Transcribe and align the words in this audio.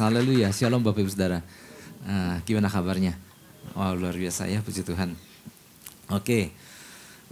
haleluya. 0.00 0.48
Shalom 0.48 0.80
Bapak 0.80 1.04
Ibu 1.04 1.12
Saudara. 1.12 1.44
Uh, 2.08 2.40
gimana 2.48 2.72
kabarnya? 2.72 3.12
Wah 3.76 3.92
luar 3.92 4.16
biasa 4.16 4.48
ya, 4.48 4.64
puji 4.64 4.80
Tuhan. 4.80 5.12
Oke, 6.08 6.50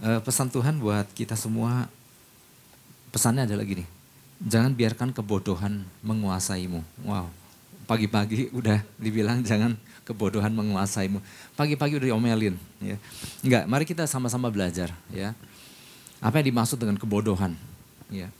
uh, 0.05 0.21
pesan 0.21 0.53
Tuhan 0.53 0.77
buat 0.77 1.09
kita 1.17 1.33
semua, 1.33 1.89
pesannya 3.09 3.49
adalah 3.49 3.65
gini. 3.65 3.83
Jangan 4.39 4.71
biarkan 4.77 5.09
kebodohan 5.11 5.83
menguasaimu. 6.05 6.79
Wow, 7.03 7.27
pagi-pagi 7.89 8.53
udah 8.55 8.85
dibilang 9.01 9.41
jangan 9.41 9.75
kebodohan 10.05 10.53
menguasaimu. 10.53 11.19
Pagi-pagi 11.57 11.99
udah 11.99 12.07
diomelin. 12.13 12.55
Ya. 12.79 12.95
Enggak, 13.43 13.63
mari 13.67 13.83
kita 13.83 14.05
sama-sama 14.05 14.47
belajar. 14.53 14.93
ya. 15.11 15.35
Apa 16.23 16.39
yang 16.39 16.55
dimaksud 16.55 16.77
dengan 16.79 16.95
kebodohan? 16.95 17.57
Ya 18.07 18.31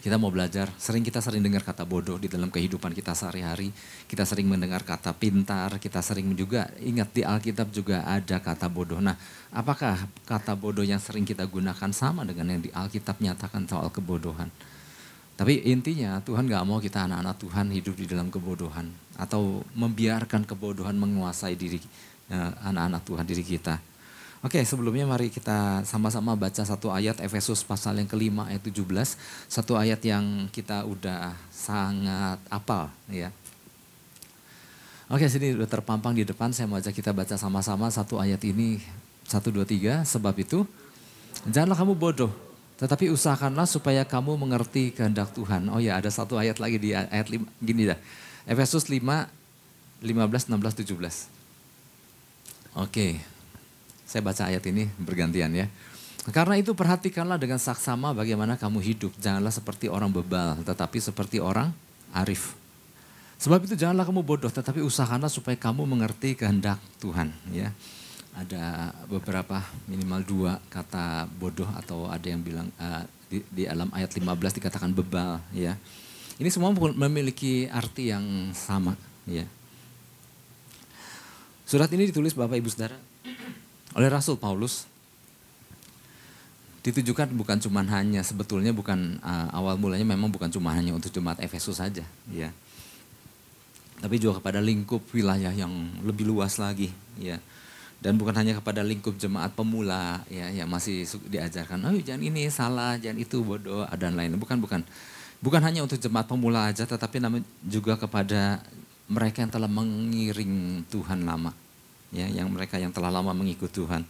kita 0.00 0.16
mau 0.16 0.32
belajar, 0.32 0.72
sering 0.80 1.04
kita 1.04 1.20
sering 1.20 1.44
dengar 1.44 1.60
kata 1.60 1.84
bodoh 1.84 2.16
di 2.16 2.24
dalam 2.24 2.48
kehidupan 2.48 2.96
kita 2.96 3.12
sehari-hari. 3.12 3.68
Kita 4.08 4.24
sering 4.24 4.48
mendengar 4.48 4.80
kata 4.80 5.12
pintar, 5.12 5.76
kita 5.76 6.00
sering 6.00 6.32
juga 6.32 6.72
ingat 6.80 7.12
di 7.12 7.20
Alkitab 7.20 7.68
juga 7.68 8.00
ada 8.08 8.40
kata 8.40 8.72
bodoh. 8.72 8.96
Nah, 8.96 9.20
apakah 9.52 10.00
kata 10.24 10.56
bodoh 10.56 10.80
yang 10.80 10.96
sering 10.96 11.28
kita 11.28 11.44
gunakan 11.44 11.92
sama 11.92 12.24
dengan 12.24 12.56
yang 12.56 12.64
di 12.64 12.72
Alkitab 12.72 13.20
nyatakan 13.20 13.68
soal 13.68 13.92
kebodohan? 13.92 14.48
Tapi 15.36 15.68
intinya 15.68 16.20
Tuhan 16.24 16.48
gak 16.48 16.64
mau 16.68 16.80
kita 16.80 17.04
anak-anak 17.04 17.36
Tuhan 17.40 17.66
hidup 17.72 17.94
di 17.96 18.08
dalam 18.08 18.32
kebodohan. 18.32 18.88
Atau 19.20 19.68
membiarkan 19.76 20.48
kebodohan 20.48 20.96
menguasai 20.96 21.56
diri 21.60 21.76
eh, 22.32 22.52
anak-anak 22.64 23.04
Tuhan 23.04 23.24
diri 23.28 23.44
kita. 23.44 23.89
Oke, 24.40 24.64
sebelumnya 24.64 25.04
mari 25.04 25.28
kita 25.28 25.84
sama-sama 25.84 26.32
baca 26.32 26.64
satu 26.64 26.88
ayat 26.88 27.20
Efesus 27.20 27.60
pasal 27.60 28.00
yang 28.00 28.08
kelima 28.08 28.48
ayat 28.48 28.64
17. 28.64 28.88
Satu 29.44 29.76
ayat 29.76 30.00
yang 30.00 30.48
kita 30.48 30.88
udah 30.88 31.36
sangat 31.52 32.40
apal 32.48 32.88
ya. 33.12 33.28
Oke, 35.12 35.28
sini 35.28 35.52
udah 35.60 35.68
terpampang 35.68 36.16
di 36.16 36.24
depan. 36.24 36.56
Saya 36.56 36.64
mau 36.64 36.80
ajak 36.80 36.96
kita 36.96 37.12
baca 37.12 37.36
sama-sama 37.36 37.92
satu 37.92 38.16
ayat 38.16 38.40
ini. 38.48 38.80
Satu, 39.28 39.52
dua, 39.52 39.68
tiga. 39.68 40.08
Sebab 40.08 40.32
itu, 40.40 40.64
janganlah 41.44 41.76
kamu 41.76 41.92
bodoh. 41.92 42.32
Tetapi 42.80 43.12
usahakanlah 43.12 43.68
supaya 43.68 44.08
kamu 44.08 44.40
mengerti 44.40 44.96
kehendak 44.96 45.36
Tuhan. 45.36 45.68
Oh 45.68 45.84
ya, 45.84 46.00
ada 46.00 46.08
satu 46.08 46.40
ayat 46.40 46.56
lagi 46.56 46.80
di 46.80 46.96
ayat 46.96 47.28
lima, 47.28 47.44
gini 47.60 47.92
dah. 47.92 48.00
Efesus 48.48 48.88
5, 48.88 49.04
15, 50.00 50.48
16, 50.48 50.96
17. 50.96 51.28
Oke, 52.78 53.20
saya 54.10 54.26
baca 54.26 54.42
ayat 54.50 54.66
ini 54.66 54.90
bergantian 54.98 55.54
ya. 55.54 55.70
Karena 56.34 56.58
itu 56.58 56.74
perhatikanlah 56.74 57.38
dengan 57.38 57.62
saksama 57.62 58.10
bagaimana 58.10 58.58
kamu 58.58 58.82
hidup. 58.82 59.14
Janganlah 59.22 59.54
seperti 59.54 59.86
orang 59.86 60.10
bebal, 60.10 60.58
tetapi 60.66 60.98
seperti 60.98 61.38
orang 61.38 61.70
arif. 62.10 62.58
Sebab 63.38 63.64
itu 63.64 63.78
janganlah 63.78 64.04
kamu 64.04 64.26
bodoh, 64.26 64.50
tetapi 64.50 64.82
usahakanlah 64.82 65.30
supaya 65.30 65.56
kamu 65.56 65.86
mengerti 65.86 66.36
kehendak 66.36 66.76
Tuhan. 67.00 67.32
Ya, 67.54 67.72
ada 68.36 68.92
beberapa 69.08 69.62
minimal 69.88 70.20
dua 70.26 70.52
kata 70.68 71.24
bodoh 71.40 71.70
atau 71.72 72.10
ada 72.10 72.26
yang 72.26 72.42
bilang 72.44 72.68
uh, 72.76 73.06
di, 73.32 73.40
di 73.48 73.64
dalam 73.64 73.88
ayat 73.96 74.12
15 74.12 74.58
dikatakan 74.60 74.92
bebal. 74.92 75.40
Ya, 75.56 75.80
ini 76.36 76.50
semua 76.52 76.74
memiliki 76.74 77.64
arti 77.72 78.12
yang 78.12 78.52
sama. 78.52 78.92
Ya, 79.24 79.48
surat 81.64 81.88
ini 81.96 82.12
ditulis 82.12 82.36
Bapak 82.36 82.60
Ibu 82.60 82.68
Saudara 82.68 83.09
oleh 83.94 84.08
Rasul 84.10 84.38
Paulus 84.38 84.86
ditujukan 86.80 87.28
bukan 87.36 87.60
cuma 87.60 87.84
hanya 87.84 88.24
sebetulnya 88.24 88.72
bukan 88.72 89.20
uh, 89.20 89.52
awal 89.52 89.76
mulanya 89.76 90.06
memang 90.08 90.32
bukan 90.32 90.48
cuma 90.48 90.72
hanya 90.72 90.96
untuk 90.96 91.12
jemaat 91.12 91.36
Efesus 91.42 91.76
saja 91.76 92.04
ya. 92.32 92.48
Tapi 94.00 94.16
juga 94.16 94.40
kepada 94.40 94.64
lingkup 94.64 95.04
wilayah 95.12 95.52
yang 95.52 95.68
lebih 96.00 96.24
luas 96.24 96.56
lagi 96.56 96.88
ya. 97.20 97.36
Dan 98.00 98.16
bukan 98.16 98.32
hanya 98.32 98.56
kepada 98.56 98.80
lingkup 98.80 99.20
jemaat 99.20 99.52
pemula 99.52 100.24
ya 100.32 100.48
yang 100.48 100.72
masih 100.72 101.04
diajarkan 101.28 101.84
oh 101.84 101.92
jangan 102.00 102.24
ini 102.24 102.48
salah 102.48 102.96
jangan 102.96 103.20
itu 103.20 103.44
bodoh 103.44 103.84
dan 104.00 104.16
lain 104.16 104.40
bukan 104.40 104.56
bukan. 104.56 104.80
Bukan 105.40 105.60
hanya 105.64 105.84
untuk 105.84 106.00
jemaat 106.00 106.24
pemula 106.24 106.72
aja 106.72 106.88
tetapi 106.88 107.20
juga 107.64 108.00
kepada 108.00 108.64
mereka 109.04 109.44
yang 109.44 109.52
telah 109.52 109.68
mengiring 109.68 110.84
Tuhan 110.88 111.28
lama 111.28 111.52
ya 112.10 112.26
yang 112.26 112.50
mereka 112.50 112.78
yang 112.78 112.90
telah 112.90 113.10
lama 113.10 113.34
mengikut 113.34 113.70
Tuhan. 113.70 114.02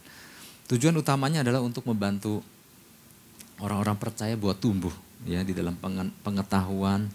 Tujuan 0.69 0.95
utamanya 0.97 1.45
adalah 1.45 1.61
untuk 1.61 1.85
membantu 1.85 2.41
orang-orang 3.61 3.97
percaya 3.97 4.33
buat 4.37 4.57
tumbuh 4.57 4.93
ya 5.27 5.45
di 5.45 5.53
dalam 5.53 5.77
pengetahuan 6.25 7.09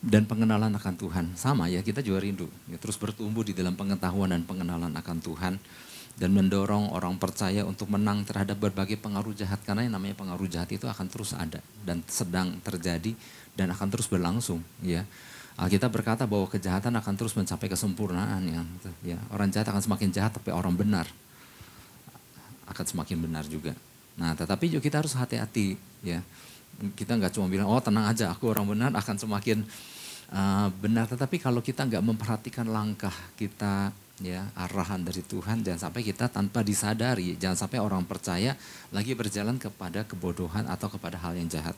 dan 0.00 0.24
pengenalan 0.24 0.72
akan 0.76 0.94
Tuhan. 0.96 1.26
Sama 1.36 1.68
ya 1.68 1.80
kita 1.84 2.00
juga 2.00 2.24
rindu 2.24 2.48
ya, 2.68 2.76
terus 2.80 2.96
bertumbuh 2.96 3.44
di 3.44 3.52
dalam 3.52 3.76
pengetahuan 3.76 4.32
dan 4.32 4.42
pengenalan 4.44 4.92
akan 4.96 5.18
Tuhan 5.20 5.54
dan 6.20 6.30
mendorong 6.36 6.92
orang 6.92 7.16
percaya 7.16 7.64
untuk 7.64 7.88
menang 7.88 8.28
terhadap 8.28 8.60
berbagai 8.60 9.00
pengaruh 9.00 9.32
jahat 9.32 9.62
karena 9.64 9.88
yang 9.88 9.96
namanya 9.96 10.18
pengaruh 10.20 10.48
jahat 10.50 10.68
itu 10.68 10.84
akan 10.84 11.06
terus 11.08 11.32
ada 11.32 11.64
dan 11.86 12.04
sedang 12.10 12.60
terjadi 12.60 13.16
dan 13.56 13.72
akan 13.72 13.88
terus 13.88 14.10
berlangsung 14.10 14.60
ya 14.84 15.08
Alkitab 15.60 15.92
berkata 15.92 16.24
bahwa 16.24 16.48
kejahatan 16.48 16.96
akan 16.96 17.14
terus 17.20 17.36
mencapai 17.36 17.68
kesempurnaan 17.68 18.40
ya. 18.48 18.62
ya. 19.04 19.18
Orang 19.28 19.52
jahat 19.52 19.68
akan 19.68 19.84
semakin 19.84 20.08
jahat 20.08 20.32
tapi 20.32 20.48
orang 20.48 20.72
benar 20.72 21.04
akan 22.64 22.84
semakin 22.86 23.20
benar 23.20 23.44
juga. 23.44 23.76
Nah, 24.16 24.32
tetapi 24.32 24.72
juga 24.72 24.88
kita 24.88 25.04
harus 25.04 25.12
hati-hati 25.12 25.76
ya. 26.00 26.24
Kita 26.96 27.12
nggak 27.18 27.36
cuma 27.36 27.52
bilang 27.52 27.68
oh 27.68 27.82
tenang 27.82 28.08
aja 28.08 28.32
aku 28.32 28.48
orang 28.48 28.64
benar 28.64 28.90
akan 28.96 29.20
semakin 29.20 29.60
uh, 30.32 30.72
benar. 30.80 31.04
Tetapi 31.12 31.36
kalau 31.36 31.60
kita 31.60 31.84
nggak 31.84 32.00
memperhatikan 32.00 32.64
langkah 32.64 33.12
kita 33.36 33.92
ya 34.20 34.48
arahan 34.56 35.00
dari 35.00 35.24
Tuhan 35.24 35.64
jangan 35.64 35.88
sampai 35.88 36.04
kita 36.04 36.28
tanpa 36.28 36.60
disadari 36.60 37.40
jangan 37.40 37.56
sampai 37.56 37.80
orang 37.80 38.04
percaya 38.04 38.52
lagi 38.92 39.16
berjalan 39.16 39.56
kepada 39.56 40.04
kebodohan 40.04 40.68
atau 40.68 40.88
kepada 40.88 41.20
hal 41.20 41.36
yang 41.36 41.48
jahat. 41.52 41.76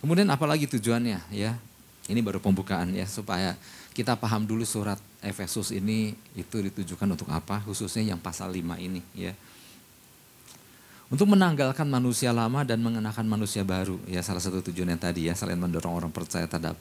Kemudian 0.00 0.28
apalagi 0.32 0.64
tujuannya 0.64 1.20
ya 1.32 1.60
ini 2.08 2.20
baru 2.24 2.40
pembukaan 2.40 2.94
ya 2.96 3.04
supaya 3.04 3.58
kita 3.92 4.16
paham 4.16 4.46
dulu 4.46 4.64
surat 4.64 4.96
Efesus 5.20 5.74
ini 5.74 6.16
itu 6.32 6.56
ditujukan 6.56 7.04
untuk 7.12 7.28
apa 7.28 7.60
khususnya 7.66 8.14
yang 8.14 8.20
pasal 8.22 8.48
5 8.48 8.80
ini 8.80 9.02
ya. 9.12 9.34
Untuk 11.10 11.26
menanggalkan 11.26 11.90
manusia 11.90 12.30
lama 12.30 12.62
dan 12.62 12.78
mengenakan 12.80 13.26
manusia 13.26 13.66
baru 13.66 13.98
ya 14.06 14.22
salah 14.22 14.38
satu 14.38 14.62
tujuan 14.70 14.94
yang 14.94 15.02
tadi 15.02 15.26
ya 15.26 15.34
selain 15.34 15.58
mendorong 15.58 15.90
orang 15.90 16.12
percaya 16.14 16.46
terhadap 16.46 16.78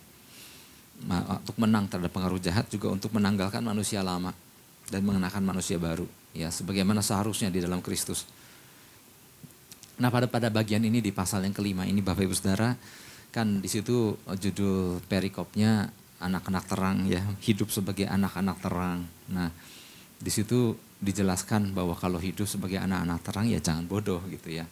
untuk 1.41 1.57
menang 1.57 1.90
terhadap 1.90 2.13
pengaruh 2.13 2.38
jahat 2.38 2.69
juga 2.69 2.94
untuk 2.94 3.09
menanggalkan 3.16 3.66
manusia 3.66 4.06
lama 4.06 4.30
dan 4.94 5.01
mengenakan 5.01 5.41
manusia 5.41 5.81
baru 5.81 6.06
ya 6.38 6.53
sebagaimana 6.53 7.01
seharusnya 7.01 7.50
di 7.50 7.57
dalam 7.57 7.81
Kristus. 7.81 8.30
Nah 10.00 10.13
pada 10.13 10.30
pada 10.30 10.47
bagian 10.53 10.86
ini 10.86 11.01
di 11.01 11.12
pasal 11.12 11.44
yang 11.44 11.56
kelima 11.56 11.84
ini 11.90 12.00
Bapak 12.00 12.24
Ibu 12.24 12.36
Saudara 12.38 12.78
kan 13.29 13.62
di 13.62 13.69
situ 13.69 14.17
eh, 14.25 14.38
judul 14.38 15.01
perikopnya 15.06 15.90
anak-anak 16.19 16.66
terang 16.67 16.97
ya 17.07 17.23
hidup 17.45 17.72
sebagai 17.72 18.09
anak-anak 18.09 18.57
terang. 18.59 19.07
Nah 19.31 19.50
di 20.19 20.31
situ 20.31 20.75
dijelaskan 21.00 21.72
bahwa 21.72 21.95
kalau 21.95 22.19
hidup 22.19 22.44
sebagai 22.44 22.75
anak-anak 22.75 23.23
terang 23.23 23.47
ya 23.47 23.59
jangan 23.63 23.88
bodoh 23.88 24.19
gitu 24.28 24.51
ya. 24.51 24.68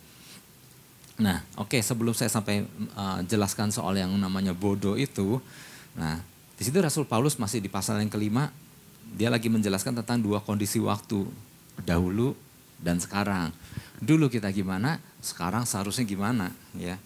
Nah 1.23 1.41
oke 1.55 1.79
okay, 1.79 1.81
sebelum 1.81 2.11
saya 2.11 2.27
sampai 2.27 2.67
uh, 2.99 3.23
jelaskan 3.23 3.71
soal 3.71 3.95
yang 3.95 4.11
namanya 4.19 4.51
bodoh 4.51 4.99
itu, 4.99 5.39
nah 5.95 6.19
di 6.59 6.63
situ 6.67 6.75
Rasul 6.83 7.07
Paulus 7.07 7.39
masih 7.39 7.63
di 7.63 7.71
pasal 7.71 8.03
yang 8.03 8.11
kelima 8.11 8.51
dia 9.15 9.31
lagi 9.31 9.47
menjelaskan 9.47 10.03
tentang 10.03 10.19
dua 10.19 10.43
kondisi 10.43 10.83
waktu 10.83 11.23
dahulu 11.87 12.35
dan 12.81 12.99
sekarang. 12.99 13.55
Dulu 13.97 14.29
kita 14.29 14.51
gimana, 14.51 15.01
sekarang 15.23 15.63
seharusnya 15.63 16.03
gimana 16.03 16.51
ya. 16.75 16.99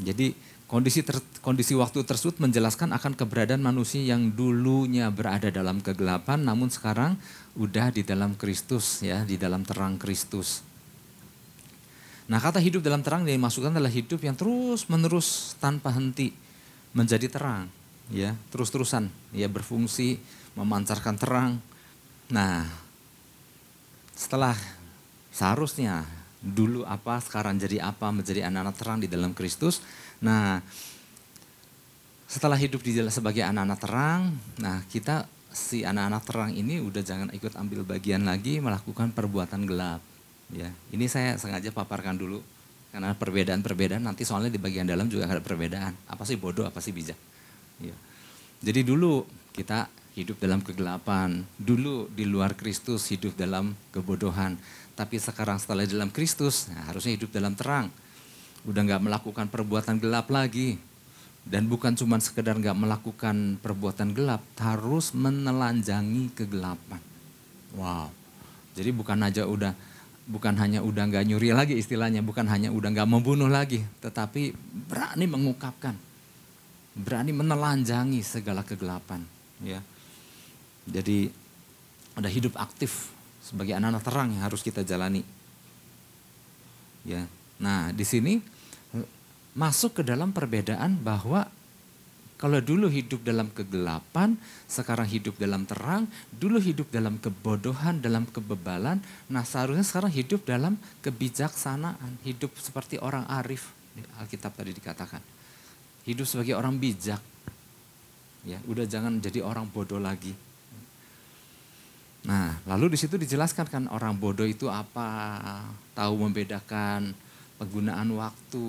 Jadi 0.00 0.32
kondisi 0.70 1.04
ter, 1.04 1.20
kondisi 1.44 1.76
waktu 1.76 2.00
tersebut 2.00 2.40
menjelaskan 2.40 2.96
akan 2.96 3.12
keberadaan 3.12 3.60
manusia 3.60 4.00
yang 4.00 4.32
dulunya 4.32 5.12
berada 5.12 5.52
dalam 5.52 5.84
kegelapan 5.84 6.40
namun 6.40 6.72
sekarang 6.72 7.20
udah 7.60 7.92
di 7.92 8.00
dalam 8.00 8.32
Kristus 8.38 9.04
ya, 9.04 9.26
di 9.28 9.36
dalam 9.36 9.68
terang 9.68 10.00
Kristus. 10.00 10.64
Nah, 12.30 12.40
kata 12.40 12.62
hidup 12.62 12.80
dalam 12.80 13.04
terang 13.04 13.28
yang 13.28 13.36
dimasukkan 13.36 13.76
adalah 13.76 13.92
hidup 13.92 14.24
yang 14.24 14.32
terus-menerus 14.32 15.58
tanpa 15.60 15.92
henti 15.92 16.32
menjadi 16.96 17.28
terang, 17.28 17.68
ya, 18.08 18.32
terus-terusan 18.48 19.12
ya 19.36 19.52
berfungsi 19.52 20.16
memancarkan 20.56 21.20
terang. 21.20 21.60
Nah, 22.32 22.64
setelah 24.16 24.56
seharusnya 25.28 26.08
dulu 26.42 26.82
apa, 26.82 27.22
sekarang 27.22 27.56
jadi 27.56 27.86
apa, 27.86 28.10
menjadi 28.10 28.50
anak-anak 28.50 28.76
terang 28.76 28.98
di 28.98 29.08
dalam 29.08 29.30
Kristus. 29.30 29.78
Nah, 30.18 30.58
setelah 32.26 32.58
hidup 32.58 32.82
di 32.82 32.98
dalam 32.98 33.14
sebagai 33.14 33.46
anak-anak 33.46 33.78
terang, 33.78 34.20
nah 34.58 34.82
kita 34.90 35.30
si 35.54 35.86
anak-anak 35.86 36.22
terang 36.26 36.50
ini 36.50 36.82
udah 36.82 37.04
jangan 37.04 37.28
ikut 37.30 37.54
ambil 37.54 37.86
bagian 37.86 38.26
lagi 38.26 38.58
melakukan 38.58 39.14
perbuatan 39.14 39.62
gelap. 39.68 40.02
Ya, 40.52 40.68
ini 40.90 41.06
saya 41.06 41.38
sengaja 41.38 41.70
paparkan 41.72 42.18
dulu 42.18 42.42
karena 42.92 43.16
perbedaan-perbedaan 43.16 44.04
nanti 44.04 44.28
soalnya 44.28 44.52
di 44.52 44.60
bagian 44.60 44.84
dalam 44.84 45.08
juga 45.08 45.24
ada 45.24 45.40
perbedaan. 45.40 45.96
Apa 46.10 46.28
sih 46.28 46.36
bodoh, 46.36 46.68
apa 46.68 46.82
sih 46.84 46.92
bijak. 46.92 47.16
Ya. 47.80 47.96
Jadi 48.60 48.84
dulu 48.84 49.24
kita 49.56 49.88
hidup 50.12 50.36
dalam 50.40 50.60
kegelapan, 50.60 51.40
dulu 51.56 52.08
di 52.12 52.28
luar 52.28 52.52
Kristus 52.52 53.08
hidup 53.08 53.32
dalam 53.32 53.72
kebodohan. 53.96 54.60
Tapi 54.92 55.16
sekarang 55.16 55.56
setelah 55.56 55.88
dalam 55.88 56.12
Kristus, 56.12 56.68
nah 56.68 56.92
harusnya 56.92 57.16
hidup 57.16 57.32
dalam 57.32 57.56
terang. 57.56 57.88
Udah 58.68 58.80
nggak 58.84 59.02
melakukan 59.02 59.46
perbuatan 59.48 59.98
gelap 59.98 60.28
lagi. 60.28 60.76
Dan 61.42 61.66
bukan 61.66 61.98
cuma 61.98 62.22
sekedar 62.22 62.54
nggak 62.54 62.78
melakukan 62.78 63.58
perbuatan 63.58 64.14
gelap, 64.14 64.46
harus 64.62 65.10
menelanjangi 65.10 66.30
kegelapan. 66.38 67.02
Wow. 67.74 68.14
Jadi 68.78 68.94
bukan 68.94 69.18
aja 69.26 69.42
udah 69.44 69.74
bukan 70.22 70.54
hanya 70.54 70.86
udah 70.86 71.02
nggak 71.10 71.24
nyuri 71.26 71.50
lagi 71.50 71.74
istilahnya, 71.74 72.22
bukan 72.22 72.46
hanya 72.46 72.70
udah 72.70 72.88
nggak 72.94 73.10
membunuh 73.10 73.50
lagi, 73.50 73.82
tetapi 74.00 74.54
berani 74.86 75.26
mengungkapkan, 75.26 75.98
berani 76.94 77.34
menelanjangi 77.34 78.22
segala 78.22 78.62
kegelapan. 78.62 79.26
Ya, 79.62 79.82
jadi 80.86 81.30
ada 82.14 82.28
hidup 82.30 82.54
aktif 82.54 83.10
sebagai 83.42 83.74
anak-anak 83.74 84.02
terang 84.06 84.28
yang 84.30 84.42
harus 84.46 84.62
kita 84.62 84.86
jalani. 84.86 85.26
Ya, 87.02 87.26
nah 87.58 87.90
di 87.90 88.06
sini 88.06 88.38
masuk 89.52 90.00
ke 90.00 90.02
dalam 90.06 90.30
perbedaan 90.30 90.96
bahwa 91.02 91.50
kalau 92.38 92.58
dulu 92.58 92.90
hidup 92.90 93.22
dalam 93.22 93.54
kegelapan, 93.54 94.34
sekarang 94.66 95.06
hidup 95.06 95.38
dalam 95.38 95.62
terang, 95.62 96.10
dulu 96.34 96.58
hidup 96.58 96.90
dalam 96.90 97.14
kebodohan, 97.22 98.02
dalam 98.02 98.26
kebebalan, 98.26 98.98
nah 99.30 99.46
seharusnya 99.46 99.86
sekarang 99.86 100.10
hidup 100.10 100.42
dalam 100.42 100.74
kebijaksanaan, 101.06 102.18
hidup 102.26 102.50
seperti 102.58 102.98
orang 102.98 103.22
arif, 103.30 103.70
Alkitab 104.18 104.58
tadi 104.58 104.74
dikatakan. 104.74 105.22
Hidup 106.02 106.26
sebagai 106.26 106.58
orang 106.58 106.82
bijak. 106.82 107.22
Ya, 108.42 108.58
udah 108.66 108.90
jangan 108.90 109.22
jadi 109.22 109.38
orang 109.38 109.70
bodoh 109.70 110.02
lagi. 110.02 110.34
Nah, 112.22 112.54
lalu 112.70 112.94
di 112.94 112.98
situ 113.02 113.18
dijelaskan 113.18 113.66
kan 113.66 113.84
orang 113.90 114.14
bodoh 114.14 114.46
itu 114.46 114.70
apa, 114.70 115.58
tahu 115.90 116.22
membedakan 116.22 117.10
penggunaan 117.58 118.10
waktu, 118.14 118.66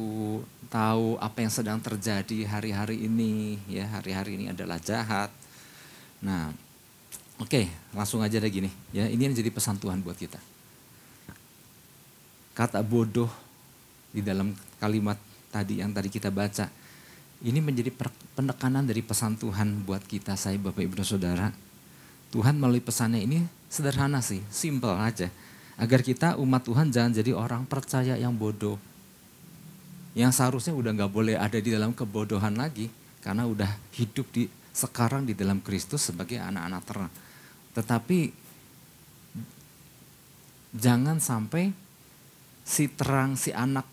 tahu 0.74 1.18
apa 1.22 1.38
yang 1.38 1.54
sedang 1.54 1.78
terjadi 1.78 2.50
hari-hari 2.50 3.06
ini, 3.06 3.62
ya 3.70 3.86
hari-hari 3.94 4.42
ini 4.42 4.50
adalah 4.50 4.82
jahat. 4.82 5.30
Nah, 6.26 6.50
oke, 7.38 7.50
okay, 7.50 7.66
langsung 7.94 8.26
aja 8.26 8.42
deh 8.42 8.50
gini, 8.50 8.74
ya 8.90 9.06
ini 9.06 9.22
yang 9.30 9.38
jadi 9.38 9.54
pesan 9.54 9.78
Tuhan 9.78 10.02
buat 10.02 10.18
kita. 10.18 10.42
Kata 12.54 12.82
bodoh 12.82 13.30
di 14.14 14.22
dalam 14.22 14.54
kalimat 14.82 15.18
tadi 15.54 15.82
yang 15.82 15.94
tadi 15.94 16.10
kita 16.10 16.34
baca, 16.34 16.70
ini 17.46 17.62
menjadi 17.62 17.94
penekanan 18.34 18.86
dari 18.86 19.06
pesan 19.06 19.38
Tuhan 19.38 19.86
buat 19.86 20.02
kita, 20.06 20.34
saya 20.38 20.58
Bapak 20.58 20.86
Ibu 20.86 21.06
Saudara. 21.06 21.73
Tuhan 22.34 22.58
melalui 22.58 22.82
pesannya 22.82 23.22
ini 23.22 23.46
sederhana 23.70 24.20
sih, 24.26 24.42
simple 24.50 24.98
aja 24.98 25.30
Agar 25.74 26.06
kita 26.06 26.38
umat 26.38 26.62
Tuhan 26.62 26.94
jangan 26.94 27.12
jadi 27.18 27.34
orang 27.34 27.66
percaya 27.66 28.14
yang 28.14 28.38
bodoh. 28.38 28.78
Yang 30.14 30.38
seharusnya 30.38 30.74
udah 30.78 30.94
nggak 30.94 31.12
boleh 31.12 31.34
ada 31.34 31.58
di 31.58 31.74
dalam 31.74 31.98
kebodohan 31.98 32.54
lagi. 32.54 32.94
Karena 33.26 33.50
udah 33.50 33.70
hidup 33.98 34.30
di 34.30 34.46
sekarang 34.74 35.26
di 35.26 35.34
dalam 35.34 35.62
Kristus 35.66 36.14
sebagai 36.14 36.38
anak-anak 36.38 36.82
terang. 36.86 37.12
Tetapi 37.74 38.20
jangan 40.78 41.18
sampai 41.18 41.74
si 42.62 42.86
terang, 42.94 43.34
si 43.34 43.50
anak 43.50 43.90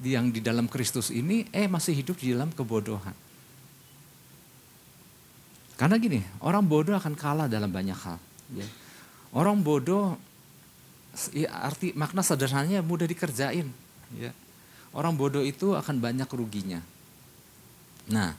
yang 0.00 0.32
di 0.32 0.40
dalam 0.40 0.66
Kristus 0.66 1.12
ini 1.12 1.44
eh 1.52 1.68
masih 1.68 1.92
hidup 1.92 2.16
di 2.16 2.32
dalam 2.32 2.48
kebodohan. 2.56 3.12
Karena 5.82 5.98
gini, 5.98 6.22
orang 6.38 6.62
bodoh 6.62 6.94
akan 6.94 7.18
kalah 7.18 7.50
dalam 7.50 7.66
banyak 7.66 7.98
hal. 8.06 8.14
Ya. 8.54 8.62
Orang 9.34 9.66
bodoh 9.66 10.14
ya, 11.34 11.50
arti 11.50 11.90
makna 11.98 12.22
sederhananya 12.22 12.86
mudah 12.86 13.10
dikerjain. 13.10 13.66
Ya. 14.14 14.30
Orang 14.94 15.18
bodoh 15.18 15.42
itu 15.42 15.74
akan 15.74 15.98
banyak 15.98 16.30
ruginya. 16.30 16.78
Nah, 18.06 18.30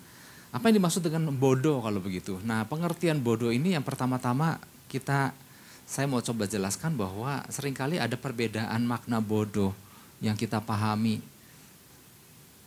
apa 0.55 0.71
yang 0.71 0.79
dimaksud 0.79 1.03
dengan 1.03 1.35
bodoh 1.35 1.83
kalau 1.83 1.99
begitu? 1.99 2.39
Nah, 2.47 2.63
pengertian 2.63 3.19
bodoh 3.19 3.51
ini 3.51 3.75
yang 3.75 3.83
pertama-tama 3.83 4.63
kita 4.87 5.35
saya 5.83 6.07
mau 6.07 6.23
coba 6.23 6.47
jelaskan 6.47 6.95
bahwa 6.95 7.43
sering 7.51 7.75
kali 7.75 7.99
ada 7.99 8.15
perbedaan 8.15 8.87
makna 8.87 9.19
bodoh 9.19 9.75
yang 10.23 10.39
kita 10.39 10.63
pahami 10.63 11.19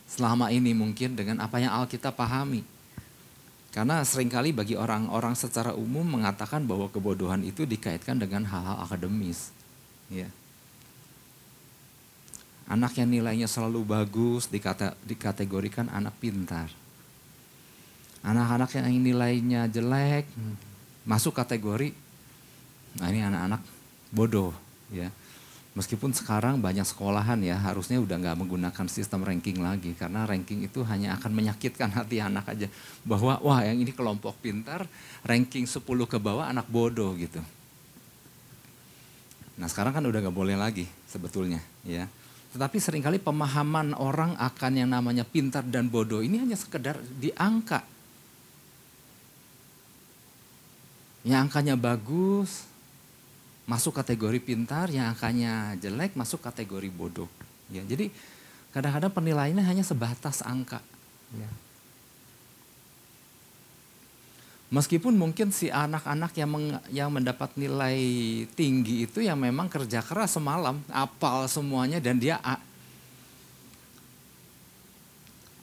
selama 0.04 0.52
ini 0.52 0.76
mungkin 0.76 1.16
dengan 1.16 1.40
apa 1.40 1.64
yang 1.64 1.72
Alkitab 1.72 2.12
pahami. 2.12 2.75
Karena 3.76 4.00
sering 4.08 4.32
kali 4.32 4.56
bagi 4.56 4.72
orang-orang 4.72 5.36
secara 5.36 5.76
umum 5.76 6.00
mengatakan 6.00 6.64
bahwa 6.64 6.88
kebodohan 6.88 7.44
itu 7.44 7.68
dikaitkan 7.68 8.16
dengan 8.16 8.48
hal-hal 8.48 8.88
akademis. 8.88 9.52
Ya. 10.08 10.32
Anak 12.72 12.96
yang 12.96 13.12
nilainya 13.12 13.44
selalu 13.44 13.84
bagus 13.84 14.48
dikata, 14.48 14.96
dikategorikan 15.04 15.92
anak 15.92 16.16
pintar. 16.16 16.72
Anak-anak 18.24 18.80
yang 18.80 18.88
nilainya 18.96 19.68
jelek 19.68 20.24
masuk 21.04 21.36
kategori, 21.36 21.92
nah 22.96 23.12
ini 23.12 23.28
anak-anak 23.28 23.60
bodoh. 24.08 24.56
ya. 24.88 25.12
Meskipun 25.76 26.16
sekarang 26.16 26.56
banyak 26.64 26.88
sekolahan 26.88 27.36
ya 27.44 27.60
harusnya 27.60 28.00
udah 28.00 28.16
nggak 28.16 28.40
menggunakan 28.40 28.86
sistem 28.88 29.20
ranking 29.28 29.60
lagi 29.60 29.92
karena 29.92 30.24
ranking 30.24 30.64
itu 30.64 30.80
hanya 30.88 31.20
akan 31.20 31.36
menyakitkan 31.36 31.92
hati 31.92 32.16
anak 32.32 32.48
aja 32.48 32.72
bahwa 33.04 33.36
wah 33.44 33.60
yang 33.60 33.76
ini 33.84 33.92
kelompok 33.92 34.40
pintar 34.40 34.88
ranking 35.28 35.68
10 35.68 35.84
ke 35.84 36.16
bawah 36.16 36.48
anak 36.48 36.64
bodoh 36.72 37.12
gitu. 37.20 37.44
Nah 39.60 39.68
sekarang 39.68 39.92
kan 39.92 40.04
udah 40.08 40.24
gak 40.24 40.32
boleh 40.32 40.56
lagi 40.56 40.88
sebetulnya 41.04 41.60
ya. 41.84 42.08
Tetapi 42.56 42.80
sering 42.80 43.04
kali 43.04 43.20
pemahaman 43.20 43.92
orang 44.00 44.32
akan 44.40 44.72
yang 44.80 44.88
namanya 44.88 45.28
pintar 45.28 45.60
dan 45.60 45.92
bodoh 45.92 46.24
ini 46.24 46.40
hanya 46.40 46.56
sekedar 46.56 46.96
di 47.20 47.28
angka. 47.36 47.84
Yang 51.20 51.52
angkanya 51.52 51.76
bagus 51.76 52.64
masuk 53.66 53.98
kategori 53.98 54.38
pintar, 54.38 54.86
yang 54.94 55.10
angkanya 55.10 55.74
jelek 55.82 56.14
masuk 56.14 56.38
kategori 56.38 56.86
bodoh. 56.94 57.28
Ya, 57.66 57.82
jadi 57.82 58.14
kadang-kadang 58.70 59.10
penilaiannya 59.10 59.66
hanya 59.66 59.82
sebatas 59.82 60.38
angka. 60.46 60.78
Ya. 61.34 61.50
Meskipun 64.66 65.14
mungkin 65.14 65.54
si 65.54 65.70
anak-anak 65.70 66.34
yang 66.38 66.50
yang 66.90 67.10
mendapat 67.10 67.54
nilai 67.54 67.98
tinggi 68.58 69.06
itu 69.06 69.22
yang 69.22 69.38
memang 69.38 69.70
kerja 69.70 70.02
keras 70.02 70.38
semalam, 70.38 70.82
apal 70.90 71.46
semuanya 71.46 72.02
dan 72.02 72.18
dia 72.18 72.38
A. 72.42 72.58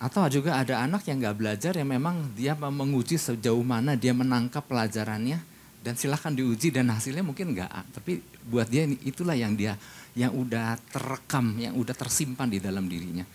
Atau 0.03 0.27
juga 0.27 0.59
ada 0.59 0.83
anak 0.83 1.07
yang 1.07 1.23
nggak 1.23 1.39
belajar 1.39 1.71
yang 1.79 1.87
memang 1.87 2.35
dia 2.35 2.55
menguji 2.55 3.15
sejauh 3.15 3.63
mana 3.63 3.95
dia 3.95 4.11
menangkap 4.11 4.63
pelajarannya 4.67 5.52
dan 5.83 5.99
silahkan 5.99 6.31
diuji 6.31 6.71
dan 6.71 6.87
hasilnya 6.87 7.21
mungkin 7.21 7.51
nggak 7.51 7.69
A. 7.69 7.83
Tapi 7.83 8.23
buat 8.47 8.71
dia 8.71 8.87
itulah 9.03 9.35
yang 9.35 9.53
dia 9.53 9.75
yang 10.15 10.31
udah 10.31 10.79
terekam, 10.89 11.59
yang 11.59 11.75
udah 11.75 11.91
tersimpan 11.91 12.47
di 12.47 12.63
dalam 12.63 12.87
dirinya. 12.87 13.27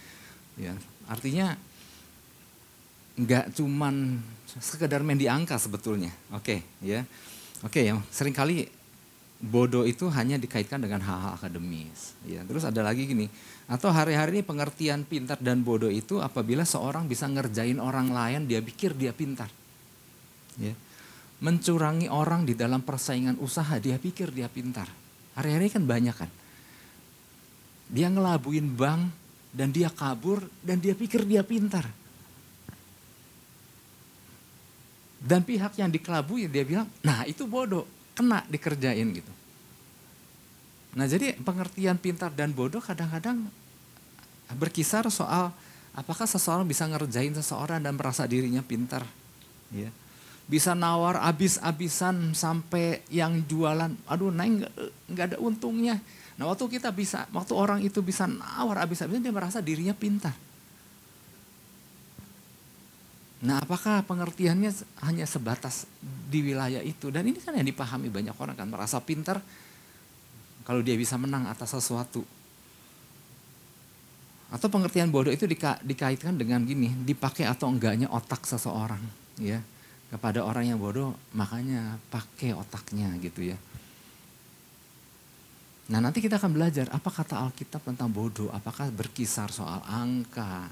Ya, 0.56 0.72
artinya 1.06 1.54
nggak 3.20 3.52
cuman 3.52 4.16
sekedar 4.56 5.04
main 5.04 5.20
di 5.20 5.28
angka 5.28 5.60
sebetulnya. 5.60 6.10
Oke, 6.32 6.64
okay, 6.64 6.80
ya. 6.80 7.04
Oke 7.60 7.84
okay, 7.84 7.92
ya, 7.92 8.00
sering 8.08 8.32
kali 8.32 8.64
bodoh 9.38 9.86
itu 9.86 10.10
hanya 10.10 10.34
dikaitkan 10.34 10.82
dengan 10.82 11.04
hal-hal 11.04 11.36
akademis. 11.36 12.16
Ya, 12.26 12.42
terus 12.48 12.64
ada 12.66 12.82
lagi 12.82 13.06
gini, 13.06 13.30
atau 13.70 13.92
hari-hari 13.92 14.40
ini 14.40 14.42
pengertian 14.42 15.04
pintar 15.04 15.38
dan 15.38 15.62
bodoh 15.62 15.90
itu 15.90 16.18
apabila 16.18 16.64
seorang 16.64 17.06
bisa 17.06 17.28
ngerjain 17.28 17.78
orang 17.78 18.10
lain, 18.10 18.48
dia 18.48 18.64
pikir 18.64 18.94
dia 18.96 19.12
pintar. 19.12 19.50
Ya. 20.58 20.74
Mencurangi 21.38 22.10
orang 22.10 22.42
di 22.42 22.58
dalam 22.58 22.82
persaingan 22.82 23.38
usaha, 23.38 23.78
dia 23.78 23.94
pikir 23.94 24.34
dia 24.34 24.50
pintar. 24.50 24.90
Hari-hari 25.38 25.70
kan 25.70 25.86
banyak 25.86 26.16
kan. 26.16 26.30
Dia 27.88 28.10
ngelabuin 28.10 28.74
bank 28.74 29.14
dan 29.54 29.70
dia 29.70 29.88
kabur 29.88 30.42
dan 30.60 30.82
dia 30.82 30.98
pikir 30.98 31.22
dia 31.22 31.46
pintar. 31.46 31.86
Dan 35.18 35.42
pihak 35.42 35.78
yang 35.78 35.90
dikelabui 35.90 36.50
dia 36.50 36.62
bilang, 36.66 36.86
nah 37.02 37.22
itu 37.26 37.46
bodoh, 37.46 37.86
kena 38.14 38.42
dikerjain 38.50 39.06
gitu. 39.14 39.32
Nah 40.98 41.06
jadi 41.06 41.38
pengertian 41.38 41.98
pintar 41.98 42.34
dan 42.34 42.50
bodoh 42.50 42.82
kadang-kadang 42.82 43.46
berkisar 44.56 45.04
soal 45.12 45.52
apakah 45.92 46.24
seseorang 46.24 46.64
bisa 46.64 46.88
ngerjain 46.88 47.34
seseorang 47.34 47.82
dan 47.82 47.94
merasa 47.94 48.24
dirinya 48.24 48.62
pintar. 48.64 49.04
Ya. 49.70 49.90
Bisa 50.48 50.72
nawar 50.72 51.20
abis-abisan 51.28 52.32
sampai 52.32 53.04
yang 53.12 53.44
jualan, 53.44 53.92
aduh 54.08 54.32
naik 54.32 54.64
nggak 55.12 55.36
ada 55.36 55.38
untungnya. 55.44 56.00
Nah 56.40 56.48
waktu 56.48 56.80
kita 56.80 56.88
bisa, 56.88 57.28
waktu 57.36 57.52
orang 57.52 57.84
itu 57.84 58.00
bisa 58.00 58.24
nawar 58.24 58.80
abis-abisan 58.88 59.20
dia 59.20 59.34
merasa 59.34 59.60
dirinya 59.60 59.92
pintar. 59.92 60.32
Nah 63.44 63.60
apakah 63.60 64.02
pengertiannya 64.08 64.72
hanya 65.04 65.28
sebatas 65.28 65.84
di 66.00 66.40
wilayah 66.40 66.80
itu? 66.80 67.12
Dan 67.12 67.28
ini 67.28 67.38
kan 67.44 67.52
yang 67.52 67.68
dipahami 67.68 68.08
banyak 68.08 68.32
orang 68.32 68.56
kan, 68.56 68.72
merasa 68.72 68.98
pintar 69.04 69.44
kalau 70.64 70.80
dia 70.80 70.96
bisa 70.96 71.20
menang 71.20 71.44
atas 71.44 71.76
sesuatu. 71.76 72.24
Atau 74.48 74.72
pengertian 74.72 75.12
bodoh 75.12 75.28
itu 75.28 75.44
dika, 75.44 75.76
dikaitkan 75.84 76.40
dengan 76.40 76.64
gini, 76.64 76.88
dipakai 77.04 77.44
atau 77.44 77.68
enggaknya 77.68 78.08
otak 78.08 78.48
seseorang, 78.48 79.04
ya. 79.36 79.60
Kepada 80.08 80.40
orang 80.40 80.72
yang 80.72 80.80
bodoh, 80.80 81.12
makanya 81.36 82.00
pakai 82.08 82.56
otaknya 82.56 83.12
gitu 83.20 83.52
ya. 83.52 83.58
Nah 85.88 86.04
nanti 86.04 86.20
kita 86.20 86.36
akan 86.36 86.52
belajar 86.52 86.88
apa 86.92 87.08
kata 87.08 87.48
Alkitab 87.48 87.80
tentang 87.84 88.12
bodoh, 88.12 88.52
apakah 88.52 88.92
berkisar 88.92 89.48
soal 89.48 89.80
angka, 89.88 90.68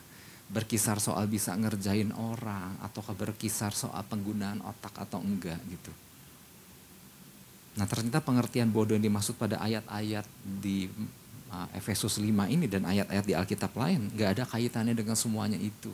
berkisar 0.52 1.00
soal 1.00 1.24
bisa 1.24 1.56
ngerjain 1.56 2.12
orang, 2.12 2.76
ataukah 2.84 3.16
berkisar 3.16 3.72
soal 3.72 4.04
penggunaan 4.08 4.60
otak 4.60 4.92
atau 4.96 5.20
enggak 5.24 5.60
gitu. 5.72 5.92
Nah 7.76 7.84
ternyata 7.88 8.24
pengertian 8.24 8.72
bodoh 8.72 8.96
yang 8.96 9.04
dimaksud 9.04 9.36
pada 9.36 9.60
ayat-ayat 9.60 10.24
di 10.44 10.88
uh, 11.52 11.68
Efesus 11.76 12.16
5 12.20 12.52
ini 12.52 12.68
dan 12.68 12.88
ayat-ayat 12.88 13.24
di 13.24 13.34
Alkitab 13.36 13.72
lain 13.76 14.12
nggak 14.12 14.30
ada 14.36 14.44
kaitannya 14.48 14.96
dengan 14.96 15.16
semuanya 15.16 15.60
itu. 15.60 15.92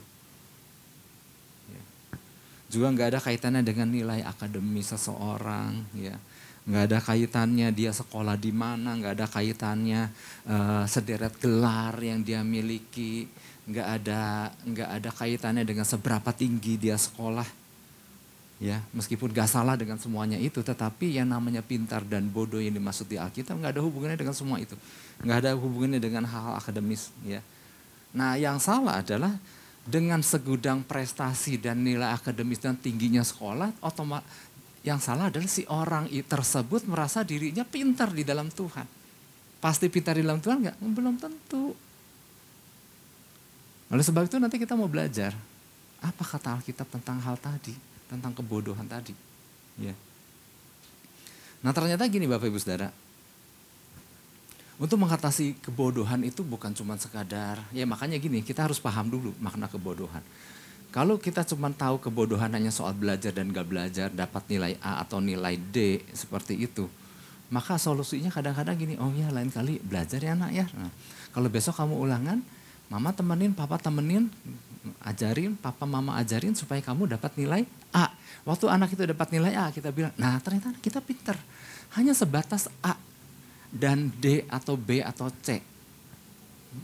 Juga 2.72 2.88
nggak 2.88 3.08
ada 3.12 3.20
kaitannya 3.20 3.60
dengan 3.60 3.92
nilai 3.92 4.24
akademi 4.24 4.80
seseorang, 4.80 5.92
ya. 5.92 6.16
Nggak 6.64 6.84
ada 6.88 6.98
kaitannya 7.04 7.68
dia 7.74 7.92
sekolah 7.92 8.38
di 8.40 8.48
mana, 8.48 8.96
nggak 8.96 9.12
ada 9.18 9.26
kaitannya 9.28 10.08
uh, 10.48 10.88
sederet 10.88 11.36
gelar 11.36 11.92
yang 12.00 12.24
dia 12.24 12.40
miliki, 12.40 13.28
nggak 13.68 13.88
ada 14.00 14.48
nggak 14.64 14.88
ada 14.88 15.10
kaitannya 15.12 15.68
dengan 15.68 15.84
seberapa 15.84 16.32
tinggi 16.32 16.80
dia 16.80 16.96
sekolah 16.96 17.46
ya. 18.62 18.78
Meskipun 18.94 19.34
gak 19.34 19.50
salah 19.50 19.74
dengan 19.74 19.98
semuanya 19.98 20.38
itu 20.38 20.62
tetapi 20.62 21.18
yang 21.18 21.26
namanya 21.26 21.66
pintar 21.66 22.06
dan 22.06 22.30
bodoh 22.30 22.62
yang 22.62 22.78
dimaksud 22.78 23.10
di 23.10 23.18
Alkitab 23.18 23.58
nggak 23.58 23.74
ada 23.74 23.82
hubungannya 23.82 24.14
dengan 24.14 24.34
semua 24.38 24.62
itu. 24.62 24.78
Nggak 25.26 25.36
ada 25.42 25.50
hubungannya 25.58 25.98
dengan 25.98 26.22
hal-hal 26.30 26.62
akademis 26.62 27.10
ya. 27.26 27.42
Nah 28.14 28.38
yang 28.38 28.62
salah 28.62 29.02
adalah 29.02 29.34
dengan 29.82 30.22
segudang 30.22 30.86
prestasi 30.86 31.58
dan 31.58 31.82
nilai 31.82 32.14
akademis 32.14 32.62
dan 32.62 32.78
tingginya 32.78 33.26
sekolah 33.26 33.82
otomatis 33.82 34.26
yang 34.82 34.98
salah 34.98 35.30
adalah 35.30 35.46
si 35.46 35.62
orang 35.70 36.10
tersebut 36.10 36.86
merasa 36.90 37.22
dirinya 37.22 37.62
pintar 37.62 38.10
di 38.10 38.26
dalam 38.26 38.50
Tuhan 38.50 38.86
pasti 39.62 39.86
pintar 39.86 40.18
di 40.18 40.26
dalam 40.26 40.42
Tuhan 40.42 40.58
nggak 40.62 40.76
belum 40.78 41.14
tentu 41.18 41.74
oleh 43.92 44.04
sebab 44.06 44.26
itu 44.26 44.40
nanti 44.40 44.56
kita 44.58 44.74
mau 44.74 44.90
belajar 44.90 45.34
apa 46.02 46.22
kata 46.26 46.58
Alkitab 46.58 46.90
tentang 46.90 47.22
hal 47.22 47.38
tadi 47.38 47.92
tentang 48.12 48.36
kebodohan 48.36 48.84
tadi. 48.84 49.16
Ya. 49.80 49.96
Nah 51.64 51.72
ternyata 51.72 52.04
gini 52.12 52.28
Bapak 52.28 52.52
Ibu 52.52 52.60
Saudara, 52.60 52.92
untuk 54.82 54.98
mengatasi 54.98 55.62
kebodohan 55.62 56.26
itu 56.26 56.42
bukan 56.42 56.74
cuma 56.74 56.98
sekadar, 56.98 57.62
ya 57.70 57.86
makanya 57.86 58.18
gini, 58.18 58.42
kita 58.42 58.66
harus 58.66 58.82
paham 58.82 59.06
dulu 59.06 59.30
makna 59.38 59.70
kebodohan. 59.70 60.26
Kalau 60.90 61.22
kita 61.22 61.46
cuma 61.46 61.70
tahu 61.70 62.02
kebodohan 62.02 62.50
hanya 62.50 62.74
soal 62.74 62.90
belajar 62.90 63.30
dan 63.30 63.54
gak 63.54 63.70
belajar, 63.70 64.10
dapat 64.10 64.42
nilai 64.50 64.74
A 64.82 64.98
atau 65.06 65.22
nilai 65.22 65.54
D 65.54 66.02
seperti 66.10 66.66
itu, 66.66 66.90
maka 67.54 67.78
solusinya 67.78 68.34
kadang-kadang 68.34 68.74
gini, 68.74 68.94
oh 68.98 69.14
ya 69.14 69.30
lain 69.30 69.54
kali 69.54 69.78
belajar 69.86 70.18
ya 70.18 70.34
anak 70.34 70.50
ya. 70.50 70.66
Nah, 70.74 70.90
kalau 71.30 71.46
besok 71.46 71.78
kamu 71.78 72.02
ulangan, 72.02 72.42
mama 72.90 73.14
temenin, 73.14 73.54
papa 73.54 73.78
temenin, 73.78 74.34
ajarin, 75.06 75.54
papa 75.62 75.86
mama 75.86 76.18
ajarin 76.18 76.58
supaya 76.58 76.82
kamu 76.82 77.06
dapat 77.06 77.30
nilai 77.38 77.62
A. 77.94 78.10
Waktu 78.42 78.66
anak 78.66 78.98
itu 78.98 79.06
dapat 79.06 79.30
nilai 79.30 79.54
A, 79.54 79.70
kita 79.70 79.94
bilang, 79.94 80.10
nah 80.18 80.42
ternyata 80.42 80.74
kita 80.82 80.98
pinter. 80.98 81.38
Hanya 81.94 82.18
sebatas 82.18 82.66
A 82.82 82.98
dan 83.72 84.12
D 84.12 84.44
atau 84.46 84.76
B 84.76 85.00
atau 85.00 85.32
C. 85.40 85.56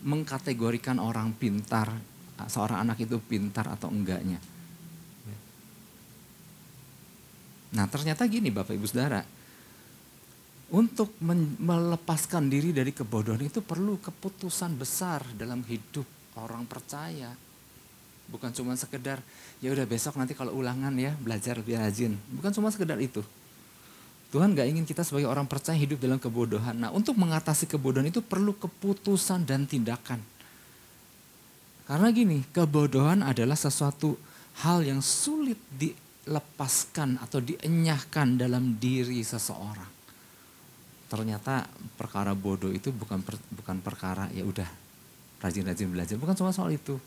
Mengkategorikan 0.05 0.97
orang 0.97 1.37
pintar, 1.37 1.93
seorang 2.49 2.89
anak 2.89 3.05
itu 3.05 3.21
pintar 3.21 3.69
atau 3.69 3.93
enggaknya. 3.93 4.41
Nah 7.69 7.85
ternyata 7.93 8.25
gini 8.25 8.49
Bapak 8.49 8.73
Ibu 8.73 8.89
Saudara, 8.89 9.21
untuk 10.73 11.17
melepaskan 11.61 12.49
diri 12.49 12.73
dari 12.73 12.93
kebodohan 12.93 13.45
itu 13.45 13.65
perlu 13.65 14.01
keputusan 14.01 14.77
besar 14.77 15.25
dalam 15.37 15.65
hidup 15.65 16.05
orang 16.37 16.69
percaya 16.69 17.33
bukan 18.29 18.53
cuma 18.53 18.77
sekedar 18.77 19.25
ya 19.65 19.73
udah 19.73 19.89
besok 19.89 20.21
nanti 20.21 20.37
kalau 20.37 20.53
ulangan 20.53 20.93
ya 21.01 21.17
belajar 21.17 21.57
lebih 21.57 21.81
rajin 21.81 22.13
bukan 22.37 22.53
cuma 22.53 22.69
sekedar 22.69 23.01
itu 23.01 23.25
Tuhan 24.29 24.53
gak 24.53 24.69
ingin 24.69 24.85
kita 24.85 25.01
sebagai 25.01 25.25
orang 25.25 25.49
percaya 25.49 25.77
hidup 25.77 26.05
dalam 26.05 26.21
kebodohan. 26.21 26.77
Nah 26.77 26.93
untuk 26.93 27.17
mengatasi 27.17 27.65
kebodohan 27.65 28.13
itu 28.13 28.21
perlu 28.21 28.53
keputusan 28.53 29.49
dan 29.49 29.65
tindakan. 29.65 30.21
Karena 31.89 32.13
gini 32.13 32.45
kebodohan 32.53 33.25
adalah 33.25 33.57
sesuatu 33.57 34.21
hal 34.61 34.85
yang 34.85 35.01
sulit 35.01 35.57
dilepaskan 35.73 37.17
atau 37.25 37.41
dienyahkan 37.41 38.37
dalam 38.37 38.77
diri 38.77 39.25
seseorang. 39.25 39.97
Ternyata 41.09 41.65
perkara 41.97 42.37
bodoh 42.37 42.69
itu 42.69 42.93
bukan 42.93 43.25
per, 43.25 43.41
bukan 43.49 43.81
perkara 43.81 44.29
ya 44.37 44.45
udah 44.45 44.69
rajin-rajin 45.41 45.89
belajar. 45.89 46.21
Bukan 46.21 46.37
cuma 46.37 46.53
soal 46.53 46.77
itu. 46.77 47.01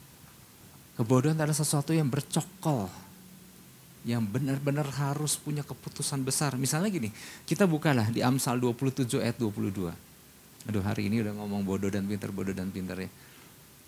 Kebodohan 0.98 1.38
adalah 1.38 1.54
sesuatu 1.54 1.94
yang 1.94 2.10
bercokol. 2.10 2.90
Yang 4.02 4.24
benar-benar 4.34 4.88
harus 4.98 5.38
punya 5.38 5.62
keputusan 5.62 6.26
besar. 6.26 6.58
Misalnya 6.58 6.90
gini, 6.90 7.14
kita 7.46 7.70
bukalah 7.70 8.10
di 8.10 8.26
Amsal 8.26 8.58
27 8.58 9.22
ayat 9.22 9.38
22. 9.38 9.94
Aduh 10.70 10.84
hari 10.86 11.10
ini 11.10 11.22
udah 11.22 11.34
ngomong 11.38 11.62
bodoh 11.66 11.90
dan 11.90 12.06
pintar, 12.06 12.30
bodoh 12.34 12.54
dan 12.54 12.70
pintar 12.70 12.98
ya. 12.98 13.10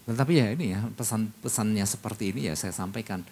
Tetapi 0.04 0.34
ya 0.36 0.48
ini 0.54 0.76
ya 0.76 0.82
pesan-pesannya 0.94 1.86
seperti 1.88 2.34
ini 2.36 2.50
ya 2.50 2.54
saya 2.54 2.74
sampaikan. 2.76 3.26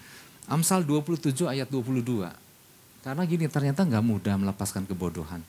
Amsal 0.50 0.86
27 0.86 1.46
ayat 1.46 1.70
22. 1.70 2.32
Karena 3.02 3.24
gini 3.26 3.46
ternyata 3.50 3.82
nggak 3.86 4.06
mudah 4.06 4.36
melepaskan 4.38 4.86
kebodohan. 4.86 5.42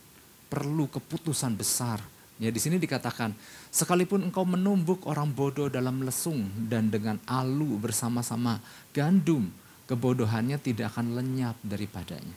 Perlu 0.53 0.89
keputusan 0.89 1.57
besar 1.57 2.01
Ya 2.43 2.51
di 2.51 2.59
sini 2.59 2.81
dikatakan, 2.83 3.31
sekalipun 3.71 4.27
engkau 4.27 4.43
menumbuk 4.43 5.07
orang 5.07 5.31
bodoh 5.31 5.71
dalam 5.71 6.03
lesung 6.03 6.51
dan 6.67 6.91
dengan 6.91 7.23
alu 7.23 7.79
bersama-sama 7.79 8.59
gandum, 8.91 9.47
kebodohannya 9.87 10.59
tidak 10.61 10.95
akan 10.95 11.19
lenyap 11.19 11.57
daripadanya. 11.63 12.37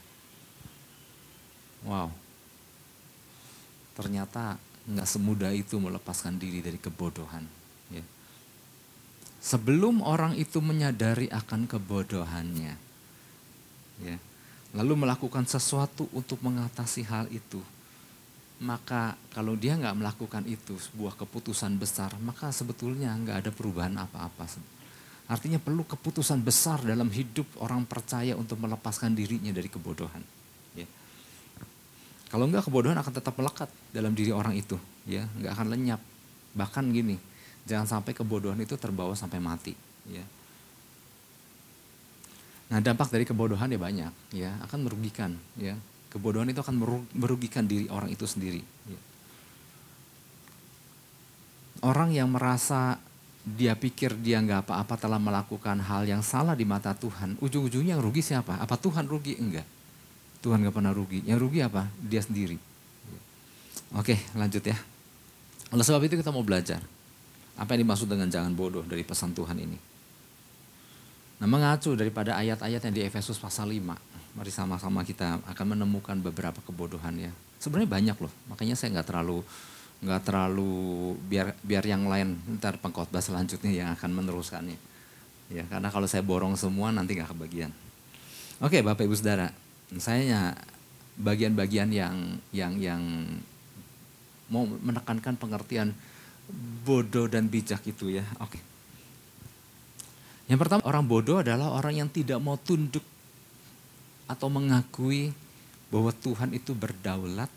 Wow. 1.86 2.10
Ternyata 3.96 4.58
nggak 4.86 5.08
semudah 5.08 5.54
itu 5.54 5.78
melepaskan 5.78 6.38
diri 6.38 6.62
dari 6.62 6.78
kebodohan. 6.82 7.46
Ya. 7.94 8.04
Sebelum 9.42 10.02
orang 10.02 10.34
itu 10.36 10.58
menyadari 10.62 11.30
akan 11.30 11.70
kebodohannya, 11.70 12.74
ya, 14.02 14.18
lalu 14.74 14.94
melakukan 15.06 15.46
sesuatu 15.46 16.10
untuk 16.18 16.42
mengatasi 16.42 17.06
hal 17.06 17.30
itu, 17.30 17.62
maka 18.64 19.20
kalau 19.36 19.60
dia 19.60 19.76
nggak 19.76 20.00
melakukan 20.00 20.44
itu 20.48 20.80
sebuah 20.80 21.20
keputusan 21.20 21.76
besar 21.76 22.16
maka 22.24 22.56
sebetulnya 22.56 23.12
nggak 23.12 23.38
ada 23.44 23.52
perubahan 23.52 24.00
apa-apa 24.00 24.48
artinya 25.26 25.58
perlu 25.58 25.82
keputusan 25.86 26.42
besar 26.46 26.82
dalam 26.86 27.10
hidup 27.10 27.46
orang 27.62 27.86
percaya 27.90 28.38
untuk 28.38 28.62
melepaskan 28.62 29.18
dirinya 29.18 29.50
dari 29.50 29.66
kebodohan 29.66 30.22
ya. 30.78 30.86
kalau 32.30 32.46
nggak 32.46 32.70
kebodohan 32.70 32.98
akan 33.02 33.14
tetap 33.14 33.34
melekat 33.38 33.70
dalam 33.90 34.14
diri 34.14 34.30
orang 34.30 34.54
itu 34.54 34.78
ya 35.10 35.26
nggak 35.26 35.52
akan 35.58 35.68
lenyap 35.74 36.02
bahkan 36.54 36.86
gini 36.94 37.18
jangan 37.66 38.00
sampai 38.00 38.14
kebodohan 38.14 38.62
itu 38.62 38.78
terbawa 38.78 39.18
sampai 39.18 39.42
mati 39.42 39.74
ya 40.08 40.26
nah 42.70 42.82
dampak 42.82 43.10
dari 43.14 43.26
kebodohan 43.26 43.70
ya 43.70 43.80
banyak 43.82 44.14
ya 44.34 44.52
akan 44.66 44.80
merugikan 44.86 45.38
ya 45.58 45.78
Kebodohan 46.16 46.48
itu 46.48 46.64
akan 46.64 46.80
merugikan 47.12 47.68
diri 47.68 47.92
orang 47.92 48.08
itu 48.08 48.24
sendiri. 48.24 48.64
Ya. 48.88 49.00
Orang 51.84 52.16
yang 52.16 52.32
merasa 52.32 53.04
dia 53.46 53.78
pikir 53.78 54.18
dia 54.18 54.42
nggak 54.42 54.66
apa-apa 54.66 54.98
telah 54.98 55.22
melakukan 55.22 55.78
hal 55.78 56.10
yang 56.10 56.26
salah 56.26 56.58
di 56.58 56.66
mata 56.66 56.98
Tuhan, 56.98 57.38
ujung-ujungnya 57.38 57.94
yang 57.94 58.02
rugi 58.02 58.26
siapa? 58.26 58.58
Apa 58.58 58.74
Tuhan 58.82 59.06
rugi? 59.06 59.38
Enggak. 59.38 59.70
Tuhan 60.42 60.66
nggak 60.66 60.74
pernah 60.74 60.90
rugi. 60.90 61.22
Yang 61.22 61.40
rugi 61.46 61.60
apa? 61.62 61.86
Dia 62.02 62.26
sendiri. 62.26 62.58
Oke, 63.94 64.18
lanjut 64.34 64.66
ya. 64.66 64.78
Oleh 65.70 65.86
sebab 65.86 66.02
itu 66.04 66.18
kita 66.18 66.34
mau 66.34 66.42
belajar. 66.42 66.82
Apa 67.56 67.78
yang 67.78 67.86
dimaksud 67.86 68.10
dengan 68.10 68.28
jangan 68.28 68.52
bodoh 68.52 68.84
dari 68.84 69.06
pesan 69.06 69.32
Tuhan 69.32 69.56
ini? 69.62 69.78
Nah 71.40 71.48
mengacu 71.48 71.94
daripada 71.94 72.36
ayat-ayat 72.36 72.82
yang 72.90 72.96
di 72.96 73.02
Efesus 73.06 73.38
pasal 73.38 73.70
5 73.70 74.16
mari 74.36 74.52
sama-sama 74.52 75.00
kita 75.08 75.40
akan 75.48 75.66
menemukan 75.76 76.20
beberapa 76.20 76.60
kebodohan 76.60 77.16
ya. 77.16 77.32
Sebenarnya 77.56 77.88
banyak 77.88 78.18
loh, 78.20 78.34
makanya 78.52 78.76
saya 78.76 78.92
nggak 79.00 79.08
terlalu 79.08 79.40
nggak 80.04 80.22
terlalu 80.28 81.16
biar 81.28 81.56
biar 81.64 81.84
yang 81.88 82.06
lain 82.06 82.36
ntar 82.60 82.78
pengkhotbah 82.80 83.24
selanjutnya 83.24 83.72
yang 83.72 83.90
akan 83.96 84.12
meneruskannya. 84.12 84.78
Ya, 85.54 85.64
karena 85.70 85.94
kalau 85.94 86.10
saya 86.10 86.26
borong 86.26 86.58
semua 86.58 86.90
nanti 86.90 87.16
nggak 87.16 87.32
kebagian. 87.32 87.72
Oke, 88.64 88.82
Bapak 88.82 89.06
Ibu 89.06 89.14
Saudara, 89.14 89.54
saya 90.02 90.58
bagian-bagian 91.16 91.92
yang 91.94 92.42
yang 92.50 92.74
yang 92.82 93.02
mau 94.50 94.66
menekankan 94.66 95.38
pengertian 95.38 95.94
bodoh 96.86 97.26
dan 97.30 97.50
bijak 97.50 97.82
itu 97.86 98.16
ya. 98.16 98.26
Oke. 98.42 98.62
Yang 100.46 100.60
pertama, 100.62 100.82
orang 100.86 101.06
bodoh 101.06 101.42
adalah 101.42 101.74
orang 101.74 102.06
yang 102.06 102.10
tidak 102.10 102.38
mau 102.38 102.54
tunduk 102.58 103.02
atau 104.30 104.50
mengakui 104.50 105.34
bahwa 105.90 106.14
Tuhan 106.14 106.54
itu 106.54 106.78
berdaulat, 106.78 107.50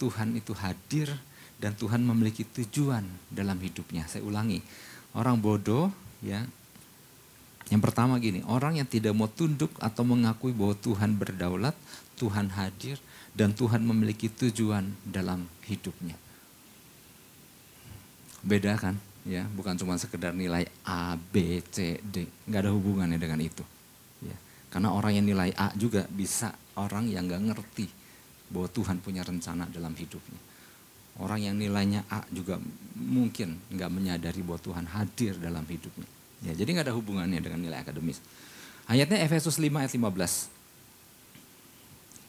Tuhan 0.00 0.32
itu 0.36 0.56
hadir, 0.56 1.12
dan 1.58 1.74
Tuhan 1.78 2.02
memiliki 2.02 2.44
tujuan 2.44 3.04
dalam 3.30 3.56
hidupnya. 3.60 4.04
Saya 4.10 4.26
ulangi, 4.26 4.60
orang 5.14 5.38
bodoh 5.38 5.90
ya 6.24 6.44
yang 7.72 7.80
pertama 7.80 8.20
gini, 8.20 8.44
orang 8.44 8.76
yang 8.76 8.88
tidak 8.88 9.16
mau 9.16 9.30
tunduk 9.30 9.72
atau 9.80 10.04
mengakui 10.04 10.52
bahwa 10.52 10.76
Tuhan 10.76 11.16
berdaulat, 11.16 11.72
Tuhan 12.20 12.52
hadir, 12.52 13.00
dan 13.32 13.56
Tuhan 13.56 13.80
memiliki 13.80 14.28
tujuan 14.28 14.84
dalam 15.08 15.48
hidupnya. 15.64 16.16
Beda 18.44 18.76
kan? 18.76 19.00
Ya, 19.24 19.48
bukan 19.56 19.80
cuma 19.80 19.96
sekedar 19.96 20.36
nilai 20.36 20.68
A, 20.84 21.16
B, 21.16 21.64
C, 21.72 21.96
D. 22.04 22.28
Nggak 22.44 22.68
ada 22.68 22.72
hubungannya 22.76 23.16
dengan 23.16 23.40
itu. 23.40 23.64
Ya. 24.20 24.36
Karena 24.68 24.92
orang 24.92 25.16
yang 25.16 25.24
nilai 25.24 25.48
A 25.56 25.72
juga 25.72 26.04
bisa 26.12 26.52
orang 26.76 27.08
yang 27.08 27.24
nggak 27.24 27.42
ngerti 27.48 27.88
bahwa 28.52 28.68
Tuhan 28.68 29.00
punya 29.00 29.24
rencana 29.24 29.64
dalam 29.72 29.96
hidupnya. 29.96 30.36
Orang 31.14 31.38
yang 31.38 31.54
nilainya 31.54 32.02
A 32.10 32.26
juga 32.34 32.58
mungkin 32.98 33.58
nggak 33.70 33.90
menyadari 33.90 34.42
bahwa 34.42 34.58
Tuhan 34.58 34.86
hadir 34.90 35.38
dalam 35.38 35.62
hidupnya. 35.62 36.06
Ya, 36.42 36.52
jadi 36.58 36.74
nggak 36.74 36.90
ada 36.90 36.96
hubungannya 36.98 37.38
dengan 37.38 37.62
nilai 37.62 37.80
akademis. 37.86 38.18
Ayatnya 38.90 39.22
Efesus 39.22 39.56
5 39.56 39.70
ayat 39.80 39.94
15. 39.94 40.50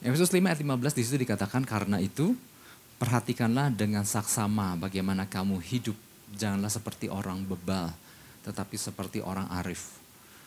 Efesus 0.06 0.30
5 0.30 0.39
ayat 0.46 0.62
15 0.62 0.98
di 0.98 1.01
situ 1.01 1.18
dikatakan 1.18 1.65
karena 1.65 1.98
itu 1.98 2.38
perhatikanlah 3.01 3.74
dengan 3.74 4.06
saksama 4.06 4.77
bagaimana 4.80 5.25
kamu 5.27 5.60
hidup. 5.60 5.98
Janganlah 6.38 6.70
seperti 6.70 7.10
orang 7.10 7.44
bebal, 7.44 7.89
tetapi 8.46 8.77
seperti 8.77 9.20
orang 9.20 9.50
arif. 9.50 9.98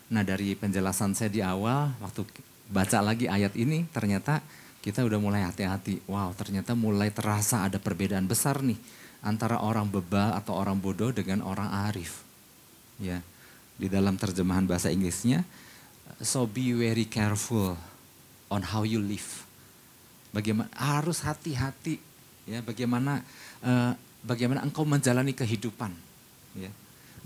Nah 0.09 0.25
dari 0.25 0.57
penjelasan 0.57 1.13
saya 1.13 1.29
di 1.29 1.45
awal, 1.45 1.93
waktu 2.01 2.25
baca 2.73 2.99
lagi 3.05 3.29
ayat 3.29 3.53
ini, 3.59 3.85
ternyata 3.93 4.41
kita 4.83 5.03
udah 5.03 5.19
mulai 5.19 5.43
hati-hati. 5.45 6.05
Wow, 6.07 6.33
ternyata 6.39 6.73
mulai 6.79 7.11
terasa 7.11 7.67
ada 7.67 7.83
perbedaan 7.83 8.31
besar 8.31 8.63
nih 8.63 8.79
antara 9.23 9.59
orang 9.59 9.91
bebal 9.91 10.39
atau 10.39 10.55
orang 10.55 10.79
bodoh 10.79 11.11
dengan 11.11 11.43
orang 11.43 11.67
arif. 11.91 12.23
Ya, 12.99 13.23
di 13.79 13.87
dalam 13.87 14.19
terjemahan 14.19 14.67
bahasa 14.67 14.91
Inggrisnya, 14.91 15.47
so 16.23 16.47
be 16.47 16.75
very 16.75 17.07
careful 17.07 17.79
on 18.51 18.63
how 18.65 18.83
you 18.83 18.99
live. 18.99 19.47
Bagaimana 20.35 20.69
harus 20.77 21.25
hati-hati 21.25 21.99
ya 22.49 22.65
bagaimana 22.65 23.21
uh, 23.61 23.93
bagaimana 24.25 24.65
engkau 24.65 24.89
menjalani 24.89 25.37
kehidupan 25.37 25.93
ya. 26.57 26.73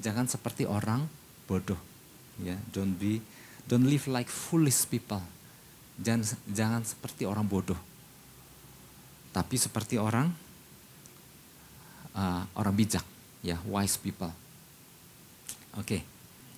Jangan 0.03 0.27
seperti 0.27 0.67
orang 0.67 1.07
bodoh 1.47 1.79
ya. 2.43 2.59
Don't 2.75 2.95
be 2.99 3.23
don't 3.67 3.87
live 3.87 4.07
like 4.11 4.29
foolish 4.29 4.87
people. 4.87 5.23
Jangan 6.03 6.23
jangan 6.51 6.83
seperti 6.83 7.23
orang 7.25 7.47
bodoh. 7.47 7.79
Tapi 9.33 9.57
seperti 9.57 9.97
orang 9.97 10.29
uh, 12.13 12.43
orang 12.59 12.75
bijak 12.75 13.07
ya, 13.41 13.57
wise 13.65 13.97
people. 13.97 14.31
Oke. 15.79 15.87
Okay. 15.87 16.03